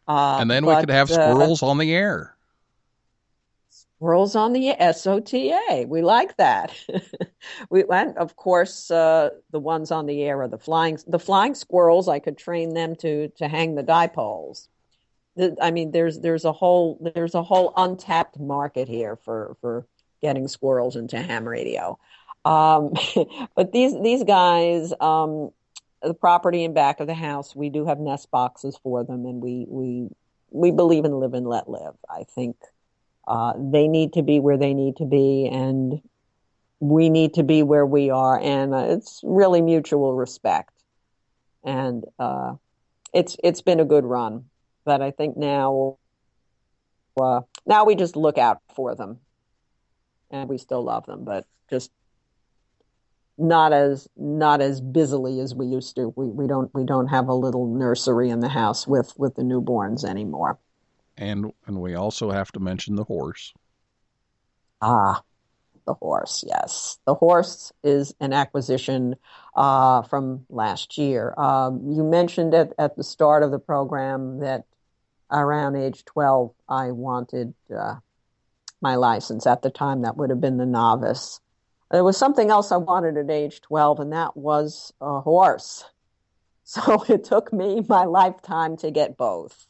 Uh, 0.07 0.39
and 0.41 0.51
then 0.51 0.67
we 0.67 0.75
could 0.77 0.89
but, 0.89 0.95
have 0.95 1.11
uh, 1.11 1.33
squirrels 1.33 1.63
on 1.63 1.79
the 1.79 1.95
air. 1.95 2.37
Squirrels 3.71 4.37
on 4.37 4.53
the 4.53 4.75
SOTA. 4.79 5.87
We 5.89 6.03
like 6.03 6.37
that. 6.37 6.79
we 7.71 7.85
and 7.91 8.17
of 8.19 8.37
course 8.37 8.91
uh, 8.91 9.31
the 9.51 9.61
ones 9.61 9.91
on 9.91 10.05
the 10.05 10.23
air 10.23 10.43
are 10.43 10.49
the 10.49 10.59
flying 10.59 10.99
the 11.07 11.19
flying 11.19 11.55
squirrels. 11.55 12.07
I 12.07 12.19
could 12.19 12.37
train 12.37 12.75
them 12.75 12.97
to 12.97 13.29
to 13.37 13.49
hang 13.49 13.77
the 13.77 13.83
dipoles. 13.83 14.69
The, 15.37 15.57
I 15.61 15.71
mean, 15.71 15.91
there's 15.91 16.21
there's 16.21 16.45
a 16.45 16.53
whole 16.53 16.99
there's 17.15 17.35
a 17.35 17.43
whole 17.43 17.73
untapped 17.77 18.39
market 18.39 18.89
here 18.89 19.17
for 19.17 19.57
for 19.63 19.87
getting 20.21 20.49
squirrels 20.49 20.97
into 20.97 21.19
ham 21.19 21.49
radio. 21.49 21.99
Um, 22.45 22.93
but 23.57 23.73
these 23.73 23.99
these 24.01 24.25
guys, 24.25 24.93
um, 25.01 25.51
the 26.03 26.15
property 26.15 26.65
in 26.65 26.75
back 26.75 27.01
of 27.01 27.07
the 27.07 27.15
house, 27.15 27.55
we 27.55 27.71
do 27.71 27.87
have 27.87 27.99
nest 27.99 28.31
boxes 28.31 28.79
for 28.83 29.05
them, 29.05 29.25
and 29.27 29.43
we 29.43 29.67
we 29.69 30.09
we 30.51 30.71
believe 30.71 31.05
in 31.05 31.13
live 31.13 31.35
and 31.35 31.47
let 31.47 31.69
live. 31.69 31.95
I 32.09 32.25
think 32.35 32.57
uh, 33.27 33.55
they 33.57 33.89
need 33.89 34.13
to 34.15 34.23
be 34.23 34.41
where 34.41 34.59
they 34.59 34.75
need 34.75 34.97
to 34.97 35.05
be, 35.05 35.49
and 35.51 36.01
we 36.81 37.09
need 37.09 37.35
to 37.35 37.43
be 37.43 37.63
where 37.63 37.87
we 37.87 38.11
are, 38.11 38.39
and 38.39 38.75
uh, 38.75 38.87
it's 38.91 39.21
really 39.23 39.63
mutual 39.63 40.15
respect. 40.15 40.71
And 41.65 42.05
uh, 42.19 42.55
it's 43.15 43.37
it's 43.43 43.63
been 43.63 43.81
a 43.81 43.87
good 43.87 44.05
run, 44.05 44.45
but 44.85 45.01
I 45.01 45.11
think 45.11 45.37
now 45.37 45.97
uh, 47.19 47.41
now 47.65 47.85
we 47.85 47.95
just 47.95 48.17
look 48.17 48.37
out 48.37 48.61
for 48.75 48.95
them, 48.95 49.21
and 50.31 50.49
we 50.49 50.59
still 50.59 50.83
love 50.83 51.07
them, 51.07 51.25
but 51.25 51.47
just 51.71 51.91
not 53.37 53.73
as 53.73 54.09
not 54.17 54.61
as 54.61 54.81
busily 54.81 55.41
as 55.41 55.55
we 55.55 55.67
used 55.67 55.97
to. 55.97 56.13
We 56.17 56.27
we 56.27 56.47
don't 56.47 56.73
we 56.75 56.85
don't 56.85 57.09
have 57.09 57.29
a 57.29 57.35
little 57.35 57.67
nursery 57.67 58.31
in 58.31 58.41
the 58.41 58.49
house 58.49 58.87
with 58.87 59.13
with 59.19 59.35
the 59.35 59.43
newborns 59.43 60.05
anymore. 60.05 60.59
And 61.17 61.53
and 61.67 61.81
we 61.81 61.95
also 61.95 62.31
have 62.31 62.53
to 62.53 62.61
mention 62.61 62.97
the 62.97 63.05
horse. 63.05 63.53
Ah, 64.81 65.23
the 65.87 65.95
horse. 65.95 66.45
Yes, 66.47 66.99
the 67.07 67.15
horse 67.15 67.73
is 67.83 68.15
an 68.21 68.33
acquisition 68.33 69.17
uh, 69.57 70.03
from 70.03 70.47
last 70.49 70.99
year. 70.99 71.35
Um, 71.37 71.83
you 71.91 72.05
mentioned 72.05 72.55
at 72.55 72.73
at 72.79 72.97
the 72.97 73.05
start 73.05 73.43
of 73.43 73.51
the 73.51 73.59
program 73.59 74.41
that 74.41 74.65
around 75.31 75.77
age 75.77 76.05
twelve, 76.05 76.53
I 76.69 76.93
wanted 76.93 77.55
uh, 77.75 77.97
my 78.81 78.95
license. 78.95 79.47
At 79.47 79.63
the 79.63 79.71
time, 79.71 80.03
that 80.03 80.17
would 80.17 80.31
have 80.31 80.41
been 80.41 80.59
the 80.59 80.67
novice. 80.67 81.41
There 81.95 82.05
was 82.05 82.17
something 82.19 82.51
else 82.51 82.73
I 82.73 82.77
wanted 82.77 83.17
at 83.17 83.31
age 83.31 83.61
twelve, 83.61 84.01
and 84.01 84.13
that 84.13 84.37
was 84.37 84.93
a 85.01 85.21
horse. 85.21 85.85
So 86.67 87.05
it 87.11 87.25
took 87.25 87.53
me 87.53 87.83
my 87.87 88.07
lifetime 88.07 88.79
to 88.79 88.91
get 88.91 89.19
both 89.19 89.67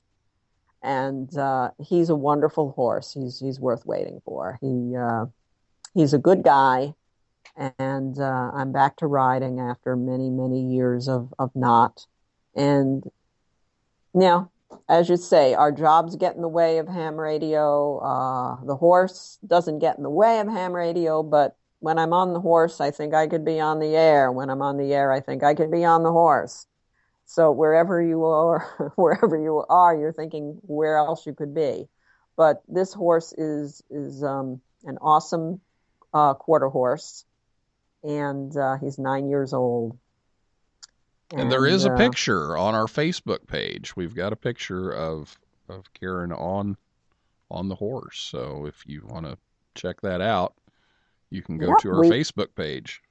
and 0.84 1.36
uh, 1.36 1.70
he's 1.82 2.10
a 2.10 2.14
wonderful 2.14 2.72
horse. 2.72 3.14
He's 3.14 3.40
he's 3.40 3.58
worth 3.58 3.86
waiting 3.86 4.20
for. 4.24 4.58
He 4.60 4.94
uh, 4.94 5.26
he's 5.94 6.12
a 6.12 6.18
good 6.18 6.42
guy, 6.44 6.94
and 7.78 8.20
uh, 8.20 8.50
I'm 8.54 8.70
back 8.70 8.98
to 8.98 9.06
riding 9.06 9.60
after 9.60 9.96
many 9.96 10.28
many 10.28 10.60
years 10.60 11.08
of 11.08 11.32
of 11.38 11.50
not. 11.56 12.06
And 12.54 13.10
now, 14.12 14.50
as 14.86 15.08
you 15.08 15.16
say, 15.16 15.54
our 15.54 15.72
jobs 15.72 16.16
get 16.16 16.36
in 16.36 16.42
the 16.42 16.48
way 16.48 16.76
of 16.76 16.86
ham 16.86 17.18
radio. 17.18 17.98
Uh, 17.98 18.62
the 18.64 18.76
horse 18.76 19.38
doesn't 19.46 19.78
get 19.78 19.96
in 19.96 20.02
the 20.02 20.10
way 20.10 20.38
of 20.38 20.48
ham 20.48 20.74
radio, 20.74 21.22
but 21.22 21.56
when 21.84 21.98
I'm 21.98 22.14
on 22.14 22.32
the 22.32 22.40
horse, 22.40 22.80
I 22.80 22.90
think 22.90 23.12
I 23.12 23.26
could 23.26 23.44
be 23.44 23.60
on 23.60 23.78
the 23.78 23.94
air. 23.94 24.32
When 24.32 24.48
I'm 24.48 24.62
on 24.62 24.78
the 24.78 24.94
air, 24.94 25.12
I 25.12 25.20
think 25.20 25.42
I 25.42 25.54
could 25.54 25.70
be 25.70 25.84
on 25.84 26.02
the 26.02 26.10
horse. 26.10 26.66
So 27.26 27.52
wherever 27.52 28.00
you 28.00 28.24
are, 28.24 28.92
wherever 28.96 29.36
you 29.38 29.62
are, 29.68 29.94
you're 29.94 30.14
thinking 30.14 30.58
where 30.62 30.96
else 30.96 31.26
you 31.26 31.34
could 31.34 31.54
be. 31.54 31.86
But 32.36 32.62
this 32.68 32.94
horse 32.94 33.34
is 33.34 33.82
is 33.90 34.24
um, 34.24 34.62
an 34.84 34.96
awesome 35.02 35.60
uh, 36.14 36.32
quarter 36.32 36.70
horse, 36.70 37.26
and 38.02 38.56
uh, 38.56 38.78
he's 38.78 38.98
nine 38.98 39.28
years 39.28 39.52
old. 39.52 39.98
And 41.36 41.52
there 41.52 41.66
is 41.66 41.84
a 41.84 41.92
uh, 41.92 41.98
picture 41.98 42.56
on 42.56 42.74
our 42.74 42.86
Facebook 42.86 43.46
page. 43.46 43.94
We've 43.94 44.14
got 44.14 44.32
a 44.32 44.36
picture 44.36 44.90
of 44.90 45.38
of 45.68 45.92
Caryn 45.92 46.32
on 46.32 46.78
on 47.50 47.68
the 47.68 47.74
horse. 47.74 48.20
So 48.20 48.64
if 48.64 48.84
you 48.86 49.02
want 49.06 49.26
to 49.26 49.36
check 49.74 50.00
that 50.00 50.22
out, 50.22 50.54
you 51.34 51.42
can 51.42 51.58
go 51.58 51.68
Yep, 51.68 51.78
to 51.78 51.90
our 51.90 52.00
we- 52.00 52.10
Facebook 52.10 52.54
page. 52.54 53.02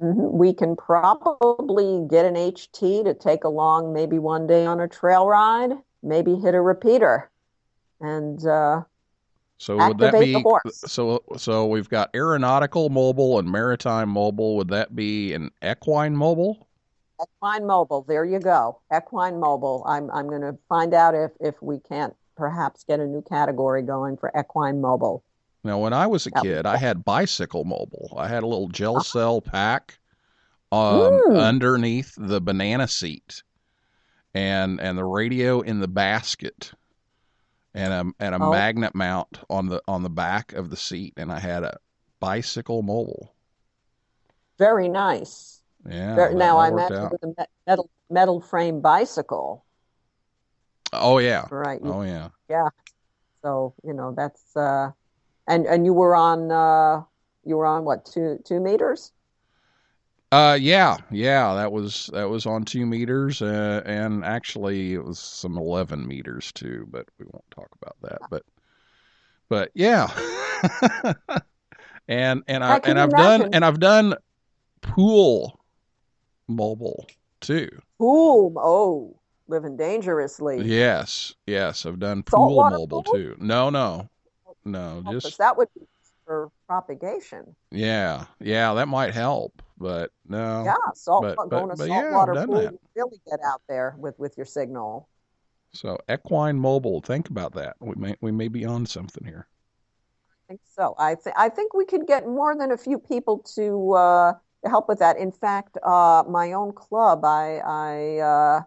mhm. 0.00 0.30
We 0.32 0.52
can 0.54 0.76
probably 0.76 2.06
get 2.08 2.24
an 2.24 2.36
HT 2.36 3.02
to 3.04 3.14
take 3.14 3.44
along 3.44 3.92
maybe 3.92 4.18
one 4.18 4.46
day 4.46 4.64
on 4.66 4.80
a 4.80 4.88
trail 4.88 5.26
ride, 5.26 5.72
maybe 6.02 6.36
hit 6.36 6.54
a 6.54 6.60
repeater, 6.60 7.30
and 8.00 8.44
uh, 8.46 8.82
So 9.58 9.76
would 9.88 9.98
that 9.98 10.20
be 10.20 10.44
so 10.66 11.22
so 11.36 11.66
we've 11.66 11.88
got 11.88 12.10
aeronautical 12.14 12.88
mobile 12.90 13.38
and 13.38 13.50
maritime 13.50 14.08
mobile. 14.10 14.56
Would 14.56 14.68
that 14.68 14.94
be 14.94 15.32
an 15.32 15.50
equine 15.62 16.16
mobile? 16.16 16.68
Equine 17.22 17.64
Mobile, 17.64 18.02
there 18.08 18.24
you 18.24 18.40
go. 18.40 18.80
Equine 18.94 19.38
Mobile. 19.38 19.84
I'm 19.86 20.10
I'm 20.10 20.28
going 20.28 20.42
to 20.42 20.58
find 20.68 20.92
out 20.92 21.14
if 21.14 21.30
if 21.40 21.54
we 21.62 21.78
can't 21.78 22.14
perhaps 22.36 22.82
get 22.82 22.98
a 22.98 23.06
new 23.06 23.22
category 23.22 23.82
going 23.82 24.16
for 24.16 24.32
Equine 24.36 24.80
Mobile. 24.80 25.22
Now, 25.64 25.78
when 25.78 25.94
I 25.94 26.06
was 26.06 26.26
a 26.26 26.30
kid, 26.30 26.66
I 26.66 26.76
had 26.76 27.04
bicycle 27.04 27.64
mobile. 27.64 28.14
I 28.18 28.28
had 28.28 28.42
a 28.42 28.46
little 28.46 28.68
gel 28.68 29.00
cell 29.00 29.40
pack 29.40 29.98
um, 30.70 31.20
underneath 31.34 32.14
the 32.18 32.40
banana 32.40 32.86
seat, 32.86 33.42
and 34.34 34.80
and 34.80 34.98
the 34.98 35.04
radio 35.04 35.60
in 35.62 35.80
the 35.80 35.88
basket, 35.88 36.72
and 37.74 37.92
a 37.92 38.24
and 38.24 38.34
a 38.34 38.38
Oh. 38.42 38.50
magnet 38.50 38.94
mount 38.94 39.40
on 39.48 39.68
the 39.68 39.82
on 39.88 40.02
the 40.02 40.10
back 40.10 40.52
of 40.52 40.70
the 40.70 40.76
seat, 40.76 41.14
and 41.16 41.32
I 41.32 41.38
had 41.40 41.62
a 41.64 41.78
bicycle 42.20 42.82
mobile. 42.82 43.34
Very 44.58 44.88
nice. 44.88 45.62
Yeah. 45.86 46.14
Ver- 46.14 46.28
that- 46.30 46.36
now 46.36 46.56
that 46.58 46.62
I 46.64 46.68
imagine 46.68 46.96
out. 46.96 47.12
with 47.12 47.22
a 47.24 47.46
metal 47.66 47.90
metal 48.10 48.40
frame 48.40 48.80
bicycle, 48.80 49.64
Oh 50.92 51.18
yeah. 51.18 51.46
right? 51.50 51.80
Oh 51.82 52.02
yeah. 52.02 52.28
Yeah. 52.48 52.68
So 53.42 53.74
you 53.84 53.92
know 53.94 54.12
that's 54.16 54.56
uh, 54.56 54.92
and 55.46 55.66
and 55.66 55.84
you 55.84 55.92
were 55.92 56.14
on 56.14 56.50
uh, 56.50 57.02
you 57.44 57.56
were 57.56 57.66
on 57.66 57.84
what 57.84 58.04
two 58.04 58.38
two 58.44 58.60
meters? 58.60 59.12
Uh, 60.32 60.58
yeah, 60.60 60.96
yeah, 61.12 61.54
that 61.54 61.70
was 61.70 62.10
that 62.12 62.28
was 62.28 62.44
on 62.44 62.64
two 62.64 62.86
meters, 62.86 63.40
uh, 63.40 63.82
and 63.86 64.24
actually 64.24 64.94
it 64.94 65.04
was 65.04 65.20
some 65.20 65.56
eleven 65.56 66.06
meters 66.08 66.50
too, 66.50 66.86
but 66.90 67.06
we 67.20 67.26
won't 67.32 67.48
talk 67.52 67.68
about 67.80 67.96
that. 68.02 68.20
But, 68.28 68.42
but 69.48 69.70
yeah, 69.74 70.10
and 72.08 72.42
and 72.48 72.64
I, 72.64 72.74
I 72.74 72.80
and 72.82 72.98
I've 72.98 73.14
done 73.14 73.48
and 73.52 73.64
I've 73.64 73.78
done 73.78 74.16
pool 74.80 75.60
mobile 76.48 77.06
too. 77.40 77.68
Ooh, 78.02 78.52
oh, 78.58 79.16
living 79.46 79.76
dangerously. 79.76 80.64
Yes, 80.64 81.32
yes, 81.46 81.86
I've 81.86 82.00
done 82.00 82.24
pool 82.24 82.48
Saltwater 82.48 82.78
mobile 82.78 83.02
pool? 83.04 83.12
too. 83.12 83.36
No, 83.38 83.70
no, 83.70 84.10
no, 84.64 85.02
just 85.10 85.38
that 85.38 85.56
would 85.56 85.68
be 85.74 85.86
for 86.26 86.50
propagation. 86.66 87.54
yeah, 87.70 88.24
yeah, 88.40 88.72
that 88.74 88.88
might 88.88 89.12
help, 89.14 89.60
but 89.78 90.10
no. 90.26 90.64
Yeah, 90.64 90.74
salt 90.94 91.22
but- 91.22 91.36
but- 91.36 91.50
going 91.50 91.70
to 91.70 91.76
but 91.76 91.86
saltwater 91.88 92.32
done 92.34 92.48
pool, 92.48 92.62
you 92.62 92.78
really 92.96 93.20
get 93.26 93.40
out 93.44 93.62
there 93.68 93.94
with 93.98 94.18
with 94.18 94.36
your 94.36 94.46
signal. 94.46 95.08
So 95.72 95.98
equine 96.10 96.58
mobile, 96.58 97.00
think 97.00 97.28
about 97.30 97.52
that. 97.54 97.76
We 97.80 97.94
may 97.96 98.16
we 98.20 98.30
may 98.32 98.48
be 98.48 98.64
on 98.64 98.86
something 98.86 99.24
here. 99.24 99.48
I 100.30 100.36
think 100.48 100.60
so. 100.64 100.94
I 100.98 101.14
think 101.16 101.36
I 101.38 101.48
think 101.48 101.74
we 101.74 101.84
could 101.84 102.06
get 102.06 102.26
more 102.26 102.56
than 102.56 102.70
a 102.70 102.76
few 102.76 102.98
people 102.98 103.38
to 103.56 103.92
uh, 103.92 104.32
help 104.64 104.88
with 104.88 105.00
that. 105.00 105.16
In 105.18 105.32
fact, 105.32 105.76
uh, 105.82 106.22
my 106.28 106.52
own 106.52 106.72
club, 106.72 107.24
I, 107.24 107.60
I 107.64 108.18
uh, 108.18 108.60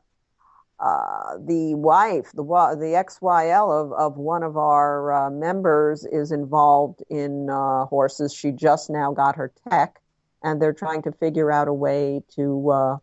uh, 0.80 1.38
the 1.39 1.73
wife, 1.75 2.32
the 2.34 2.43
the 2.43 3.03
XYL 3.05 3.86
of 3.86 3.91
of 3.93 4.17
one 4.17 4.43
of 4.43 4.57
our 4.57 5.11
uh, 5.11 5.30
members 5.30 6.05
is 6.05 6.32
involved 6.32 7.01
in 7.09 7.49
uh, 7.49 7.86
horses. 7.86 8.34
She 8.34 8.51
just 8.51 8.89
now 8.89 9.11
got 9.11 9.38
her 9.38 9.51
tech, 9.69 9.99
and 10.43 10.61
they're 10.61 10.73
trying 10.73 11.01
to 11.03 11.11
figure 11.11 11.51
out 11.51 11.67
a 11.67 11.73
way 11.73 12.21
to 12.36 12.69
uh, 12.69 12.97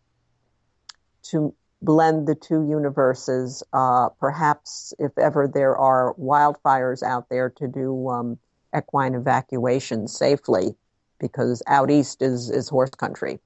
to 1.31 1.53
blend 1.81 2.27
the 2.27 2.35
two 2.35 2.65
universes. 2.67 3.61
Uh, 3.73 4.09
perhaps 4.19 4.93
if 4.97 5.17
ever 5.17 5.47
there 5.47 5.77
are 5.77 6.13
wildfires 6.15 7.03
out 7.03 7.27
there, 7.29 7.49
to 7.49 7.67
do 7.67 8.09
um, 8.09 8.37
equine 8.75 9.15
evacuation 9.15 10.07
safely 10.07 10.75
because 11.19 11.61
out 11.67 11.89
east 11.89 12.21
is, 12.21 12.49
is 12.49 12.69
horse 12.69 12.91
country. 12.91 13.39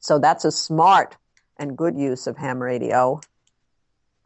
So 0.00 0.18
that's 0.18 0.44
a 0.44 0.52
smart 0.52 1.16
and 1.60 1.76
good 1.76 1.96
use 1.96 2.26
of 2.26 2.36
ham 2.36 2.60
radio, 2.60 3.20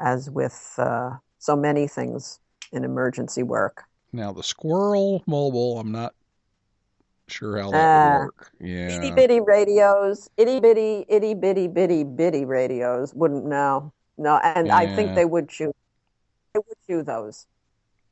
as 0.01 0.31
with 0.31 0.75
uh, 0.79 1.11
so 1.39 1.57
many 1.57 1.87
things 1.87 2.39
in 2.73 2.85
emergency 2.85 3.43
work. 3.43 3.83
Now 4.13 4.33
the 4.33 4.43
squirrel 4.43 5.23
mobile, 5.27 5.79
I'm 5.79 5.93
not 5.93 6.15
sure 7.29 7.59
how 7.59 7.73
that 7.73 7.77
Ah. 7.77 8.19
would 8.19 8.25
work. 8.27 8.51
Itty 8.61 9.09
Yeah. 9.09 9.15
bitty 9.15 9.41
radios, 9.41 10.31
itty 10.37 10.61
bitty, 10.61 11.05
itty 11.09 11.35
bitty, 11.35 11.69
bitty 11.69 12.05
bitty 12.05 12.45
radios 12.45 13.13
wouldn't 13.15 13.45
know. 13.45 13.93
No, 14.17 14.37
and 14.37 14.71
I 14.71 14.87
think 14.95 15.15
they 15.17 15.25
would 15.25 15.49
chew. 15.49 15.73
They 16.55 16.61
would 16.61 16.77
chew 16.87 17.03
those. 17.03 17.47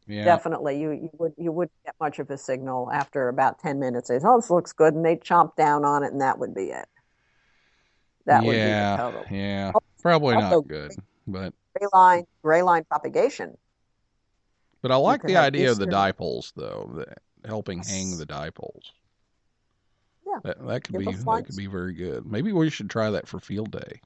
Yeah. 0.08 0.24
Definitely, 0.24 0.80
you 0.80 0.90
you 0.90 1.10
would 1.18 1.32
you 1.38 1.52
wouldn't 1.52 1.72
get 1.84 1.94
much 2.00 2.18
of 2.18 2.28
a 2.30 2.36
signal 2.36 2.90
after 2.90 3.28
about 3.28 3.60
ten 3.60 3.78
minutes. 3.78 4.08
They 4.08 4.18
say, 4.18 4.26
"Oh, 4.26 4.40
this 4.40 4.50
looks 4.50 4.72
good," 4.72 4.94
and 4.94 5.04
they 5.04 5.14
chomp 5.16 5.54
down 5.54 5.84
on 5.84 6.02
it, 6.02 6.10
and 6.10 6.20
that 6.20 6.40
would 6.40 6.54
be 6.54 6.70
it. 6.70 6.88
That 8.26 8.44
would 8.44 8.56
yeah. 8.56 8.96
be 8.96 9.02
the 9.02 9.10
total 9.10 9.36
Yeah. 9.36 9.72
Oh, 9.74 9.80
Probably 10.00 10.34
also- 10.36 10.56
not 10.56 10.68
good. 10.68 10.92
But 11.26 11.54
gray 11.76 11.88
line 11.92 12.24
gray 12.42 12.62
line 12.62 12.84
propagation. 12.84 13.56
but 14.80 14.90
I 14.90 14.96
like 14.96 15.22
the 15.22 15.36
idea 15.36 15.70
of 15.70 15.78
the 15.78 15.86
dipoles 15.86 16.52
though, 16.56 16.90
the, 16.94 17.48
helping 17.48 17.82
hang 17.82 18.16
the 18.18 18.26
dipoles. 18.26 18.90
Yeah. 20.26 20.38
That 20.44 20.66
that 20.66 20.84
could 20.84 20.98
Give 20.98 21.06
be 21.06 21.12
that 21.12 21.44
could 21.46 21.56
be 21.56 21.66
very 21.66 21.92
good. 21.94 22.26
Maybe 22.26 22.52
we 22.52 22.70
should 22.70 22.90
try 22.90 23.10
that 23.10 23.28
for 23.28 23.38
field 23.38 23.70
day. 23.70 24.00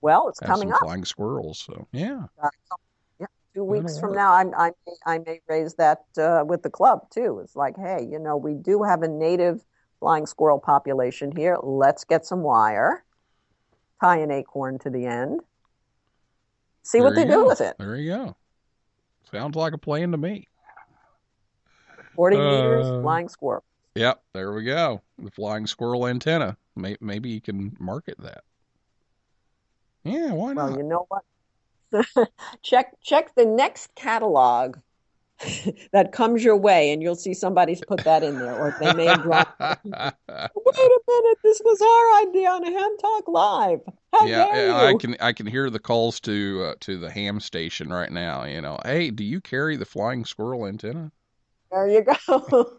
Well, 0.00 0.28
it's 0.28 0.40
coming 0.40 0.72
up. 0.72 0.78
flying 0.80 1.04
squirrels. 1.04 1.58
So 1.58 1.86
yeah. 1.92 2.24
Uh, 2.42 2.48
yeah, 3.18 3.26
two 3.54 3.64
weeks 3.64 3.98
from 3.98 4.14
now, 4.14 4.32
I, 4.32 4.44
I, 4.56 4.70
may, 4.86 4.92
I 5.06 5.18
may 5.18 5.40
raise 5.48 5.74
that 5.74 6.04
uh, 6.18 6.44
with 6.46 6.62
the 6.62 6.70
club 6.70 7.10
too. 7.10 7.40
It's 7.42 7.56
like, 7.56 7.76
hey, 7.76 8.06
you 8.08 8.18
know, 8.18 8.36
we 8.36 8.54
do 8.54 8.82
have 8.82 9.02
a 9.02 9.08
native 9.08 9.64
flying 10.00 10.26
squirrel 10.26 10.58
population 10.58 11.34
here. 11.34 11.56
Let's 11.62 12.04
get 12.04 12.26
some 12.26 12.42
wire, 12.42 13.04
tie 14.00 14.18
an 14.18 14.30
acorn 14.30 14.78
to 14.80 14.90
the 14.90 15.06
end, 15.06 15.40
see 16.82 17.00
what 17.00 17.14
they 17.14 17.24
do 17.24 17.30
go. 17.30 17.46
with 17.46 17.60
it. 17.60 17.76
There 17.78 17.96
you 17.96 18.10
go. 18.12 18.36
Sounds 19.30 19.56
like 19.56 19.72
a 19.72 19.78
plan 19.78 20.12
to 20.12 20.18
me. 20.18 20.48
40 22.14 22.36
meters, 22.36 22.86
Uh, 22.86 23.00
flying 23.02 23.28
squirrel. 23.28 23.64
Yep, 23.94 24.22
there 24.34 24.52
we 24.52 24.64
go. 24.64 25.02
The 25.18 25.30
flying 25.30 25.66
squirrel 25.66 26.06
antenna. 26.06 26.56
Maybe 26.74 27.30
you 27.30 27.40
can 27.40 27.76
market 27.80 28.16
that. 28.18 28.44
Yeah, 30.04 30.32
why 30.32 30.52
not? 30.52 30.70
Well, 30.70 30.78
you 30.78 30.82
know 30.84 31.06
what? 31.08 31.24
check 32.62 33.00
check 33.00 33.34
the 33.34 33.44
next 33.46 33.94
catalog 33.94 34.76
that 35.92 36.12
comes 36.12 36.42
your 36.42 36.56
way, 36.56 36.90
and 36.90 37.02
you'll 37.02 37.14
see 37.14 37.34
somebody's 37.34 37.82
put 37.86 38.04
that 38.04 38.22
in 38.22 38.38
there, 38.38 38.54
or 38.54 38.76
they 38.80 38.92
may 38.94 39.04
have 39.04 39.22
dropped. 39.22 39.60
Wait 39.60 39.78
a 39.78 41.00
minute, 41.08 41.38
this 41.42 41.60
was 41.64 41.80
our 41.82 42.28
idea 42.28 42.48
on 42.50 42.64
a 42.64 42.70
Ham 42.70 42.96
Talk 42.98 43.28
Live. 43.28 43.80
How 44.12 44.26
yeah, 44.26 44.82
I 44.86 44.94
can 44.94 45.16
I 45.20 45.32
can 45.34 45.46
hear 45.46 45.68
the 45.68 45.78
calls 45.78 46.20
to 46.20 46.64
uh, 46.64 46.74
to 46.80 46.98
the 46.98 47.10
ham 47.10 47.40
station 47.40 47.90
right 47.90 48.10
now. 48.10 48.44
You 48.44 48.62
know, 48.62 48.78
hey, 48.84 49.10
do 49.10 49.24
you 49.24 49.40
carry 49.42 49.76
the 49.76 49.84
flying 49.84 50.24
squirrel 50.24 50.66
antenna? 50.66 51.12
There 51.70 51.88
you 51.88 52.02
go. 52.02 52.72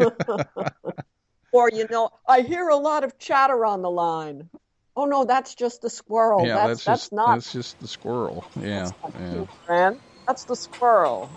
or 1.51 1.69
you 1.71 1.85
know, 1.91 2.09
I 2.27 2.41
hear 2.41 2.69
a 2.69 2.77
lot 2.77 3.03
of 3.03 3.19
chatter 3.19 3.65
on 3.65 3.83
the 3.83 3.91
line. 3.91 4.49
Oh 4.95 5.05
no, 5.05 5.25
that's 5.25 5.53
just 5.53 5.83
the 5.83 5.91
squirrel. 5.91 6.43
yeah, 6.43 6.55
that's 6.55 6.67
that's, 6.67 6.83
that's, 6.83 7.01
just 7.01 7.13
not 7.13 7.35
that's 7.35 7.53
just 7.53 7.79
the 7.79 7.87
squirrel. 7.87 8.43
Yeah, 8.59 8.89
that's 9.03 9.15
yeah, 9.19 9.45
friend. 9.67 9.99
That's 10.25 10.45
the 10.45 10.55
squirrel. 10.55 11.29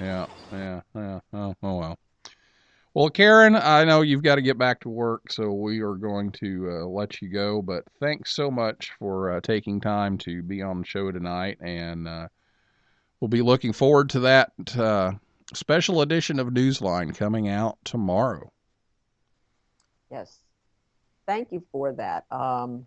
Yeah, 0.00 0.26
yeah, 0.50 0.80
yeah. 0.94 1.20
Oh, 1.34 1.54
oh 1.62 1.78
well. 1.78 1.98
Well, 2.94 3.10
Caryn, 3.10 3.54
I 3.62 3.84
know 3.84 4.00
you've 4.00 4.22
got 4.22 4.36
to 4.36 4.42
get 4.42 4.58
back 4.58 4.80
to 4.80 4.88
work, 4.88 5.30
so 5.30 5.52
we 5.52 5.80
are 5.80 5.94
going 5.94 6.32
to 6.32 6.70
uh, 6.70 6.86
let 6.86 7.20
you 7.22 7.28
go. 7.28 7.62
But 7.62 7.84
thanks 8.00 8.34
so 8.34 8.50
much 8.50 8.92
for 8.98 9.30
uh, 9.30 9.40
taking 9.42 9.80
time 9.80 10.18
to 10.18 10.42
be 10.42 10.62
on 10.62 10.80
the 10.80 10.86
show 10.86 11.12
tonight, 11.12 11.58
and 11.60 12.08
uh, 12.08 12.28
we'll 13.20 13.28
be 13.28 13.42
looking 13.42 13.72
forward 13.72 14.10
to 14.10 14.20
that 14.20 14.52
uh, 14.76 15.12
special 15.54 16.00
edition 16.00 16.40
of 16.40 16.48
Newsline 16.48 17.14
coming 17.14 17.48
out 17.48 17.78
tomorrow. 17.84 18.50
Yes. 20.10 20.38
Thank 21.26 21.52
you 21.52 21.62
for 21.70 21.92
that. 21.92 22.24
Um, 22.32 22.86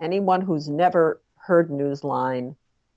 anyone 0.00 0.40
who's 0.40 0.68
never 0.68 1.20
heard 1.36 1.68
Newsline, 1.68 2.56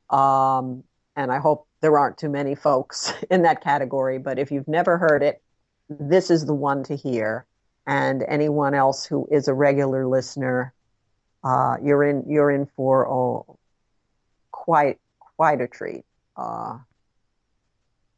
um, 0.09 0.83
and 1.15 1.31
I 1.31 1.37
hope 1.37 1.66
there 1.81 1.97
aren't 1.97 2.17
too 2.17 2.29
many 2.29 2.55
folks 2.55 3.13
in 3.31 3.43
that 3.43 3.63
category, 3.63 4.19
but 4.19 4.39
if 4.39 4.51
you've 4.51 4.67
never 4.67 4.97
heard 4.97 5.23
it, 5.23 5.41
this 5.89 6.29
is 6.29 6.45
the 6.45 6.53
one 6.53 6.83
to 6.83 6.95
hear. 6.95 7.45
And 7.85 8.23
anyone 8.27 8.73
else 8.73 9.05
who 9.05 9.27
is 9.31 9.47
a 9.47 9.53
regular 9.53 10.05
listener, 10.05 10.73
uh, 11.43 11.77
you're 11.81 12.03
in 12.03 12.25
you're 12.27 12.51
in 12.51 12.65
for 12.75 13.07
oh, 13.07 13.57
quite 14.51 14.99
quite 15.37 15.61
a 15.61 15.67
treat. 15.67 16.03
Uh, 16.35 16.79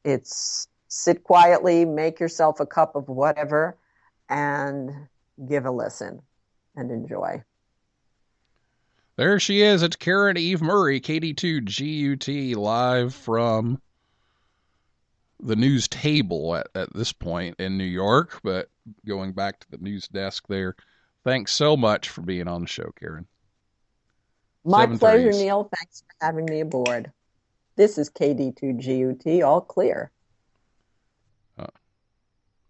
it's 0.04 0.68
sit 0.88 1.24
quietly, 1.24 1.86
make 1.86 2.20
yourself 2.20 2.60
a 2.60 2.66
cup 2.66 2.96
of 2.96 3.08
whatever, 3.10 3.78
and 4.28 4.90
give 5.48 5.66
a 5.66 5.72
listen 5.72 6.24
and 6.76 6.90
enjoy. 6.90 7.44
There 9.20 9.38
she 9.38 9.60
is. 9.60 9.84
It's 9.84 9.98
Caryn 9.98 10.38
Eve 10.38 10.62
Murray, 10.62 11.02
KD2 11.02 11.66
GUT, 12.56 12.58
live 12.58 13.14
from 13.14 13.82
the 15.42 15.58
news 15.58 15.90
table 15.90 16.56
at, 16.56 16.68
at 16.74 16.94
this 16.94 17.12
point 17.12 17.60
in 17.60 17.78
New 17.78 17.84
York, 17.84 18.40
but 18.46 18.70
going 19.06 19.34
back 19.34 19.60
to 19.60 19.72
the 19.72 19.78
news 19.80 20.08
desk 20.08 20.46
there. 20.48 20.74
Thanks 21.26 21.52
so 21.52 21.76
much 21.76 22.08
for 22.08 22.22
being 22.22 22.48
on 22.48 22.62
the 22.62 22.68
show, 22.68 22.94
Caryn. 22.98 23.26
My 24.64 24.86
pleasure. 24.86 25.32
Neil. 25.32 25.70
Thanks 25.78 26.02
for 26.08 26.26
having 26.26 26.46
me 26.46 26.62
aboard. 26.62 27.12
This 27.76 27.98
is 27.98 28.10
KD2GUT, 28.10 29.46
all 29.46 29.60
clear. 29.60 30.12
Uh, 31.58 31.68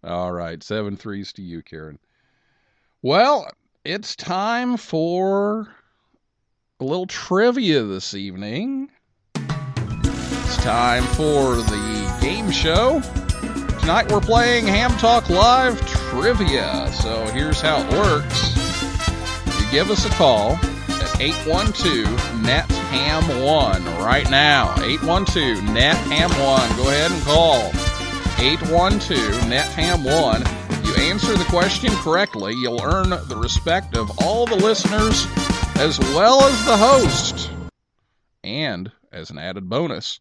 all 0.02 0.32
right, 0.32 0.60
seven 0.64 0.96
threes 0.96 1.32
to 1.34 1.42
you, 1.42 1.62
Caryn. 1.62 1.98
Well, 3.02 3.48
it's 3.84 4.16
time 4.16 4.76
for 4.76 5.68
a 6.80 6.84
little 6.84 7.06
trivia 7.06 7.82
this 7.82 8.14
evening. 8.14 8.88
It's 9.34 10.56
time 10.62 11.02
for 11.02 11.56
the 11.56 12.18
game 12.22 12.50
show. 12.50 13.02
Tonight 13.80 14.10
we're 14.10 14.20
playing 14.20 14.66
Ham 14.66 14.90
Talk 14.92 15.28
Live 15.28 15.78
Trivia. 15.86 16.90
So 16.92 17.26
here's 17.32 17.60
how 17.60 17.82
it 17.82 17.92
works. 17.92 18.56
You 19.60 19.70
give 19.70 19.90
us 19.90 20.06
a 20.06 20.10
call 20.10 20.52
at 20.52 21.20
812 21.20 22.42
NET 22.42 22.66
HAM 22.70 23.42
1 23.44 23.84
right 24.02 24.30
now. 24.30 24.72
812 24.82 25.62
NET 25.74 25.96
HAM 25.96 26.30
1. 26.30 26.76
Go 26.78 26.88
ahead 26.88 27.10
and 27.10 27.22
call. 27.24 27.68
812 28.42 29.48
NET 29.50 29.66
HAM 29.66 30.02
1. 30.02 30.86
You 30.86 30.94
answer 31.10 31.36
the 31.36 31.44
question 31.44 31.90
correctly, 31.96 32.54
you'll 32.54 32.82
earn 32.82 33.10
the 33.10 33.36
respect 33.36 33.98
of 33.98 34.10
all 34.22 34.46
the 34.46 34.56
listeners 34.56 35.26
as 35.80 35.98
well 35.98 36.42
as 36.42 36.64
the 36.66 36.76
host. 36.76 37.50
And 38.44 38.92
as 39.12 39.30
an 39.30 39.38
added 39.38 39.70
bonus, 39.70 40.20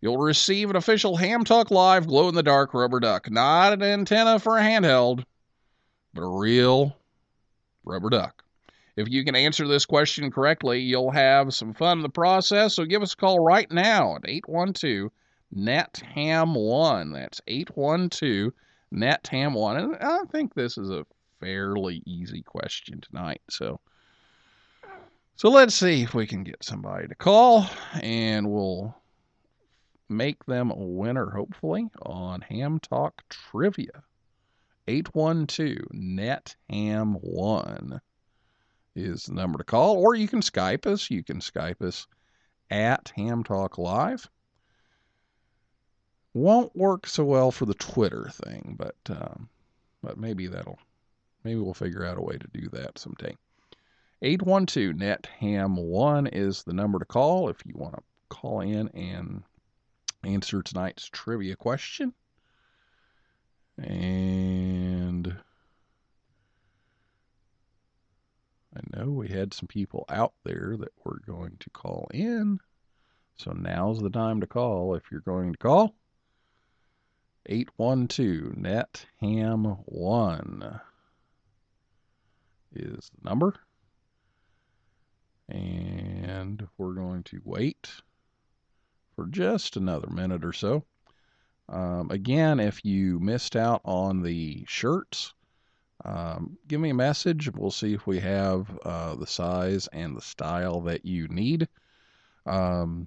you'll 0.00 0.16
receive 0.16 0.70
an 0.70 0.76
official 0.76 1.18
Ham 1.18 1.44
Talk 1.44 1.70
Live 1.70 2.06
glow 2.06 2.30
in 2.30 2.34
the 2.34 2.42
dark 2.42 2.72
rubber 2.72 2.98
duck. 2.98 3.30
Not 3.30 3.74
an 3.74 3.82
antenna 3.82 4.38
for 4.38 4.56
a 4.56 4.62
handheld, 4.62 5.22
but 6.14 6.22
a 6.22 6.26
real 6.26 6.96
rubber 7.84 8.08
duck. 8.08 8.42
If 8.96 9.10
you 9.10 9.22
can 9.22 9.34
answer 9.34 9.68
this 9.68 9.84
question 9.84 10.30
correctly, 10.30 10.80
you'll 10.80 11.10
have 11.10 11.52
some 11.52 11.74
fun 11.74 11.98
in 11.98 12.02
the 12.02 12.08
process. 12.08 12.74
So 12.74 12.86
give 12.86 13.02
us 13.02 13.12
a 13.12 13.18
call 13.18 13.38
right 13.38 13.70
now 13.70 14.16
at 14.16 14.26
812 14.26 15.10
NET 15.52 16.02
HAM 16.14 16.54
1. 16.54 17.12
That's 17.12 17.42
812 17.46 18.54
NET 18.92 19.28
HAM 19.30 19.52
1. 19.52 19.76
And 19.76 19.96
I 19.96 20.20
think 20.32 20.54
this 20.54 20.78
is 20.78 20.88
a 20.88 21.04
fairly 21.38 22.02
easy 22.06 22.40
question 22.40 23.02
tonight. 23.02 23.42
So 23.50 23.78
so 25.40 25.48
let's 25.48 25.74
see 25.74 26.02
if 26.02 26.12
we 26.12 26.26
can 26.26 26.44
get 26.44 26.62
somebody 26.62 27.08
to 27.08 27.14
call 27.14 27.66
and 28.02 28.50
we'll 28.50 28.94
make 30.10 30.44
them 30.44 30.70
a 30.70 30.76
winner 30.76 31.30
hopefully 31.30 31.88
on 32.02 32.42
Ham 32.42 32.78
Talk 32.78 33.22
Trivia. 33.30 34.02
812 34.86 35.78
NET 35.92 36.54
HAM 36.68 37.14
1 37.14 38.02
is 38.94 39.22
the 39.24 39.32
number 39.32 39.56
to 39.56 39.64
call 39.64 39.96
or 39.96 40.14
you 40.14 40.28
can 40.28 40.42
Skype 40.42 40.84
us. 40.84 41.10
You 41.10 41.24
can 41.24 41.38
Skype 41.38 41.80
us 41.80 42.06
at 42.70 43.10
Ham 43.16 43.42
Talk 43.42 43.78
Live 43.78 44.28
won't 46.34 46.76
work 46.76 47.06
so 47.06 47.24
well 47.24 47.50
for 47.50 47.64
the 47.64 47.72
Twitter 47.72 48.28
thing, 48.44 48.76
but 48.78 48.96
um, 49.08 49.48
but 50.02 50.18
maybe 50.18 50.48
that'll 50.48 50.78
maybe 51.44 51.60
we'll 51.60 51.72
figure 51.72 52.04
out 52.04 52.18
a 52.18 52.22
way 52.22 52.36
to 52.36 52.48
do 52.52 52.68
that 52.74 52.98
someday. 52.98 53.34
812 54.22 54.96
net 54.96 55.28
ham 55.38 55.76
1 55.76 56.26
is 56.26 56.62
the 56.62 56.74
number 56.74 56.98
to 56.98 57.06
call 57.06 57.48
if 57.48 57.64
you 57.64 57.72
want 57.74 57.94
to 57.94 58.02
call 58.28 58.60
in 58.60 58.88
and 58.88 59.42
answer 60.24 60.62
tonight's 60.62 61.06
trivia 61.06 61.56
question. 61.56 62.12
And 63.78 65.34
I 68.76 68.80
know 68.94 69.10
we 69.10 69.28
had 69.28 69.54
some 69.54 69.68
people 69.68 70.04
out 70.10 70.34
there 70.44 70.76
that 70.78 70.92
were 71.02 71.20
going 71.26 71.56
to 71.58 71.70
call 71.70 72.08
in. 72.12 72.60
So 73.36 73.52
now's 73.52 74.02
the 74.02 74.10
time 74.10 74.42
to 74.42 74.46
call 74.46 74.94
if 74.96 75.10
you're 75.10 75.22
going 75.22 75.52
to 75.52 75.58
call. 75.58 75.94
812 77.46 78.54
net 78.54 79.06
ham 79.18 79.64
1 79.64 80.80
is 82.74 83.10
the 83.18 83.28
number. 83.28 83.54
And 85.50 86.66
we're 86.78 86.94
going 86.94 87.24
to 87.24 87.40
wait 87.44 87.90
for 89.14 89.26
just 89.26 89.76
another 89.76 90.08
minute 90.08 90.44
or 90.44 90.52
so. 90.52 90.84
Um, 91.68 92.10
again, 92.10 92.58
if 92.58 92.84
you 92.84 93.20
missed 93.20 93.54
out 93.56 93.80
on 93.84 94.22
the 94.22 94.64
shirts, 94.66 95.34
um, 96.04 96.56
give 96.66 96.80
me 96.80 96.90
a 96.90 96.94
message. 96.94 97.50
We'll 97.52 97.70
see 97.70 97.94
if 97.94 98.06
we 98.06 98.18
have 98.20 98.78
uh, 98.84 99.14
the 99.16 99.26
size 99.26 99.88
and 99.92 100.16
the 100.16 100.22
style 100.22 100.80
that 100.82 101.04
you 101.04 101.28
need. 101.28 101.68
Um, 102.46 103.06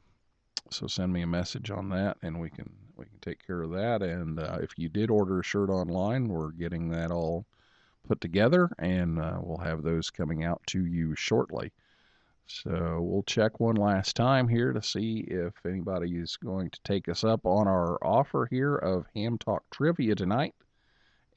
so 0.69 0.87
send 0.87 1.11
me 1.11 1.21
a 1.23 1.27
message 1.27 1.71
on 1.71 1.89
that, 1.89 2.17
and 2.21 2.39
we 2.39 2.49
can 2.49 2.71
we 2.95 3.05
can 3.05 3.19
take 3.21 3.45
care 3.45 3.63
of 3.63 3.71
that. 3.71 4.01
And 4.01 4.39
uh, 4.39 4.59
if 4.61 4.77
you 4.77 4.89
did 4.89 5.09
order 5.09 5.39
a 5.39 5.43
shirt 5.43 5.69
online, 5.69 6.27
we're 6.27 6.51
getting 6.51 6.89
that 6.89 7.11
all 7.11 7.45
put 8.07 8.21
together, 8.21 8.69
and 8.77 9.19
uh, 9.19 9.39
we'll 9.41 9.57
have 9.57 9.81
those 9.81 10.09
coming 10.09 10.43
out 10.43 10.61
to 10.67 10.85
you 10.85 11.15
shortly. 11.15 11.71
So 12.45 13.01
we'll 13.01 13.23
check 13.23 13.59
one 13.59 13.75
last 13.75 14.15
time 14.15 14.47
here 14.47 14.73
to 14.73 14.81
see 14.81 15.19
if 15.19 15.53
anybody 15.65 16.17
is 16.17 16.37
going 16.37 16.69
to 16.69 16.79
take 16.83 17.07
us 17.07 17.23
up 17.23 17.45
on 17.45 17.67
our 17.67 17.97
offer 18.03 18.47
here 18.49 18.75
of 18.75 19.07
Ham 19.15 19.37
Talk 19.37 19.63
Trivia 19.71 20.15
tonight. 20.15 20.53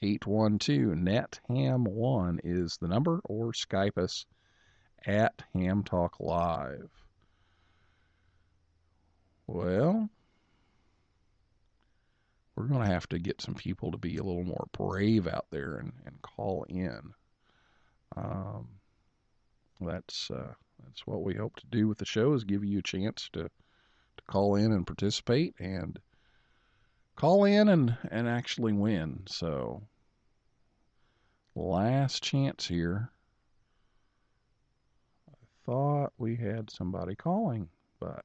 812 0.02 0.96
net 0.96 1.40
ham 1.48 1.84
1 1.84 2.40
is 2.44 2.76
the 2.76 2.88
number, 2.88 3.20
or 3.24 3.52
Skype 3.52 3.96
us 3.96 4.26
at 5.06 5.42
Ham 5.54 5.84
Talk 5.84 6.20
Live. 6.20 6.90
Well, 9.46 10.10
we're 12.56 12.66
going 12.66 12.82
to 12.82 12.92
have 12.92 13.08
to 13.10 13.18
get 13.18 13.40
some 13.40 13.54
people 13.54 13.92
to 13.92 13.98
be 13.98 14.16
a 14.16 14.22
little 14.22 14.44
more 14.44 14.66
brave 14.72 15.26
out 15.26 15.46
there 15.50 15.76
and, 15.76 15.92
and 16.04 16.20
call 16.20 16.64
in. 16.68 17.14
Um, 18.16 18.68
that's 19.80 20.30
uh, 20.30 20.54
that's 20.84 21.06
what 21.06 21.22
we 21.22 21.34
hope 21.34 21.56
to 21.56 21.66
do 21.66 21.88
with 21.88 21.98
the 21.98 22.04
show 22.04 22.32
is 22.32 22.44
give 22.44 22.64
you 22.64 22.78
a 22.78 22.82
chance 22.82 23.28
to 23.32 23.44
to 23.44 24.24
call 24.26 24.54
in 24.54 24.72
and 24.72 24.86
participate 24.86 25.54
and 25.58 25.98
call 27.16 27.44
in 27.44 27.68
and 27.68 27.96
and 28.10 28.28
actually 28.28 28.72
win. 28.72 29.22
So 29.26 29.82
last 31.54 32.22
chance 32.22 32.66
here. 32.68 33.10
I 35.28 35.34
thought 35.64 36.12
we 36.18 36.36
had 36.36 36.70
somebody 36.70 37.14
calling, 37.14 37.68
but 37.98 38.24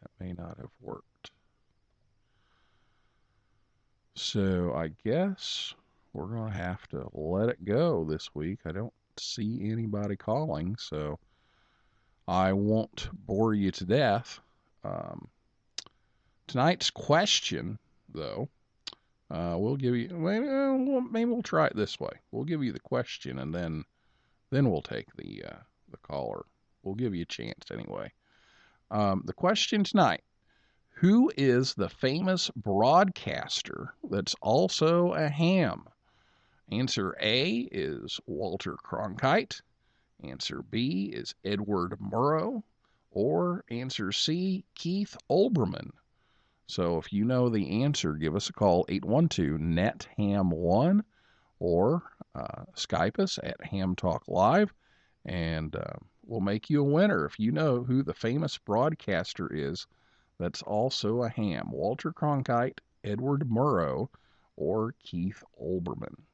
that 0.00 0.10
may 0.18 0.32
not 0.32 0.58
have 0.58 0.72
worked. 0.80 1.30
So 4.14 4.72
I 4.74 4.88
guess 5.04 5.74
we're 6.12 6.26
going 6.26 6.50
to 6.50 6.58
have 6.58 6.86
to 6.88 7.08
let 7.12 7.50
it 7.50 7.64
go 7.64 8.04
this 8.04 8.34
week. 8.34 8.60
I 8.64 8.72
don't 8.72 8.92
see 9.24 9.70
anybody 9.70 10.16
calling, 10.16 10.76
so 10.76 11.18
I 12.28 12.52
won't 12.52 13.08
bore 13.12 13.54
you 13.54 13.70
to 13.72 13.84
death. 13.84 14.40
Um, 14.84 15.28
tonight's 16.46 16.90
question, 16.90 17.78
though, 18.12 18.48
uh, 19.30 19.56
we'll 19.58 19.76
give 19.76 19.96
you 19.96 20.08
maybe, 20.08 20.46
uh, 20.48 20.74
we'll- 20.74 21.00
maybe 21.00 21.30
we'll 21.30 21.42
try 21.42 21.66
it 21.66 21.76
this 21.76 21.98
way. 21.98 22.12
We'll 22.30 22.44
give 22.44 22.62
you 22.62 22.72
the 22.72 22.80
question, 22.80 23.38
and 23.38 23.54
then 23.54 23.84
then 24.50 24.70
we'll 24.70 24.82
take 24.82 25.12
the 25.16 25.44
uh, 25.44 25.58
the 25.90 25.96
caller. 25.98 26.46
We'll 26.82 26.94
give 26.94 27.14
you 27.14 27.22
a 27.22 27.26
chance 27.26 27.70
anyway. 27.72 28.12
Um, 28.92 29.22
the 29.24 29.32
question 29.32 29.82
tonight: 29.82 30.22
Who 31.00 31.32
is 31.36 31.74
the 31.74 31.88
famous 31.88 32.50
broadcaster 32.50 33.92
that's 34.08 34.36
also 34.40 35.12
a 35.14 35.28
ham? 35.28 35.88
Answer 36.72 37.16
A 37.20 37.68
is 37.70 38.20
Walter 38.26 38.76
Cronkite. 38.84 39.60
Answer 40.22 40.62
B 40.62 41.10
is 41.12 41.34
Edward 41.44 41.98
Murrow. 42.00 42.62
Or 43.10 43.64
answer 43.70 44.12
C, 44.12 44.64
Keith 44.74 45.16
Olbermann. 45.30 45.92
So 46.66 46.98
if 46.98 47.12
you 47.12 47.24
know 47.24 47.48
the 47.48 47.82
answer, 47.82 48.14
give 48.14 48.34
us 48.34 48.48
a 48.50 48.52
call 48.52 48.84
812 48.88 49.60
net 49.60 50.08
ham 50.16 50.50
1 50.50 51.04
or 51.60 52.02
uh, 52.34 52.64
Skype 52.74 53.18
us 53.18 53.38
at 53.42 53.64
Ham 53.64 53.94
Talk 53.94 54.26
Live 54.26 54.74
and 55.24 55.74
uh, 55.74 55.94
we'll 56.24 56.40
make 56.40 56.68
you 56.68 56.80
a 56.80 56.84
winner 56.84 57.24
if 57.24 57.38
you 57.38 57.52
know 57.52 57.82
who 57.82 58.02
the 58.02 58.14
famous 58.14 58.58
broadcaster 58.58 59.52
is 59.52 59.86
that's 60.38 60.62
also 60.62 61.22
a 61.22 61.28
ham 61.28 61.70
Walter 61.70 62.12
Cronkite, 62.12 62.80
Edward 63.02 63.48
Murrow, 63.48 64.08
or 64.56 64.94
Keith 65.02 65.42
Olbermann. 65.60 66.25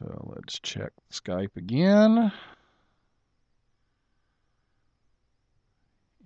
So 0.00 0.32
let's 0.34 0.58
check 0.60 0.92
Skype 1.12 1.56
again. 1.56 2.32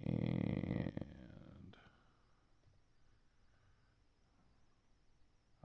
And 0.06 0.92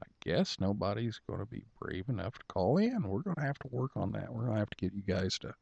I 0.01 0.07
guess 0.22 0.57
nobody's 0.60 1.20
going 1.28 1.39
to 1.39 1.45
be 1.45 1.66
brave 1.80 2.10
enough 2.10 2.34
to 2.39 2.45
call 2.47 2.78
in. 2.78 3.03
We're 3.03 3.22
going 3.22 3.36
to 3.36 3.43
have 3.43 3.60
to 3.60 3.68
work 3.70 3.91
on 3.95 4.14
that. 4.14 4.34
We're 4.34 4.45
going 4.45 4.55
to 4.55 4.60
have 4.60 4.70
to 4.72 4.78
get 4.78 4.93
you 4.93 5.03
guys 5.03 5.38
to 5.39 5.53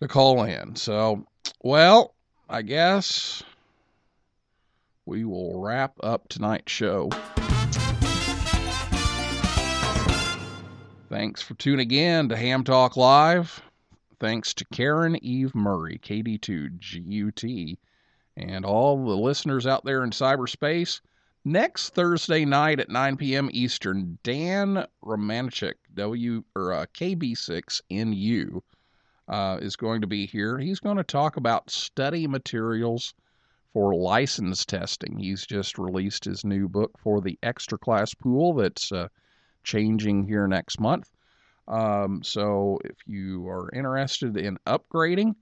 to 0.00 0.08
call 0.08 0.42
in. 0.44 0.74
So, 0.74 1.26
well, 1.62 2.14
I 2.48 2.62
guess 2.62 3.42
we 5.06 5.24
will 5.24 5.60
wrap 5.60 5.92
up 6.02 6.28
tonight's 6.28 6.72
show. 6.72 7.10
Thanks 11.10 11.42
for 11.42 11.54
tuning 11.54 11.90
in 11.90 12.28
to 12.28 12.36
Ham 12.36 12.62
Talk 12.62 12.96
Live. 12.96 13.64
Thanks 14.20 14.54
to 14.54 14.64
Caryn 14.66 15.18
Eve 15.20 15.52
Murray, 15.56 15.98
KD2GUT, 15.98 17.78
and 18.36 18.64
all 18.64 19.04
the 19.04 19.16
listeners 19.16 19.66
out 19.66 19.84
there 19.84 20.04
in 20.04 20.10
cyberspace. 20.10 21.00
Next 21.44 21.94
Thursday 21.94 22.44
night 22.44 22.78
at 22.78 22.90
9 22.90 23.16
p.m. 23.16 23.50
Eastern, 23.52 24.20
Dan 24.22 24.86
Romanchik, 25.04 25.74
W 25.94 26.44
or 26.54 26.74
uh, 26.74 26.86
KB6NU, 26.94 28.60
uh, 29.26 29.58
is 29.60 29.74
going 29.74 30.02
to 30.02 30.06
be 30.06 30.26
here. 30.26 30.58
He's 30.58 30.78
going 30.78 30.98
to 30.98 31.02
talk 31.02 31.36
about 31.36 31.70
study 31.70 32.28
materials 32.28 33.14
for 33.72 33.96
license 33.96 34.64
testing. 34.64 35.18
He's 35.18 35.44
just 35.44 35.76
released 35.76 36.24
his 36.24 36.44
new 36.44 36.68
book 36.68 36.92
for 37.00 37.20
the 37.20 37.36
extra 37.42 37.78
class 37.78 38.14
pool 38.14 38.54
that's 38.54 38.92
uh, 38.92 39.08
changing 39.64 40.24
here 40.24 40.46
next 40.46 40.80
month. 40.80 41.10
Um, 41.68 42.22
so 42.24 42.78
if 42.84 42.96
you 43.06 43.48
are 43.48 43.70
interested 43.72 44.36
in 44.36 44.58
upgrading, 44.66 45.36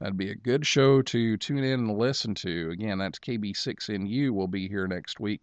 that'd 0.00 0.16
be 0.16 0.30
a 0.30 0.34
good 0.34 0.66
show 0.66 1.02
to 1.02 1.36
tune 1.36 1.62
in 1.62 1.80
and 1.80 1.98
listen 1.98 2.34
to. 2.36 2.70
Again, 2.70 2.98
that's 2.98 3.20
KB6NU 3.20 4.30
will 4.30 4.48
be 4.48 4.68
here 4.68 4.88
next 4.88 5.20
week. 5.20 5.40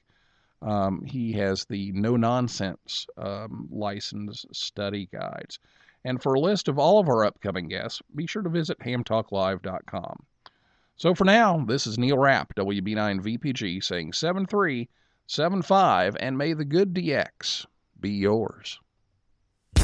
Um, 0.61 1.03
he 1.05 1.33
has 1.33 1.65
the 1.65 1.91
no 1.93 2.17
nonsense 2.17 3.05
um, 3.17 3.67
license 3.71 4.45
study 4.51 5.07
guides. 5.11 5.59
And 6.03 6.21
for 6.21 6.33
a 6.33 6.39
list 6.39 6.67
of 6.67 6.77
all 6.77 6.99
of 6.99 7.07
our 7.07 7.25
upcoming 7.25 7.67
guests, 7.67 8.01
be 8.13 8.27
sure 8.27 8.41
to 8.41 8.49
visit 8.49 8.79
hamtalklive.com. 8.79 10.25
So 10.97 11.15
for 11.15 11.25
now, 11.25 11.65
this 11.65 11.87
is 11.87 11.97
Neil 11.97 12.17
Rapp, 12.17 12.55
WB9VPG, 12.55 13.83
saying 13.83 14.13
7375, 14.13 16.15
and 16.19 16.37
may 16.37 16.53
the 16.53 16.63
good 16.63 16.93
DX 16.93 17.65
be 17.99 18.09
yours. 18.11 18.79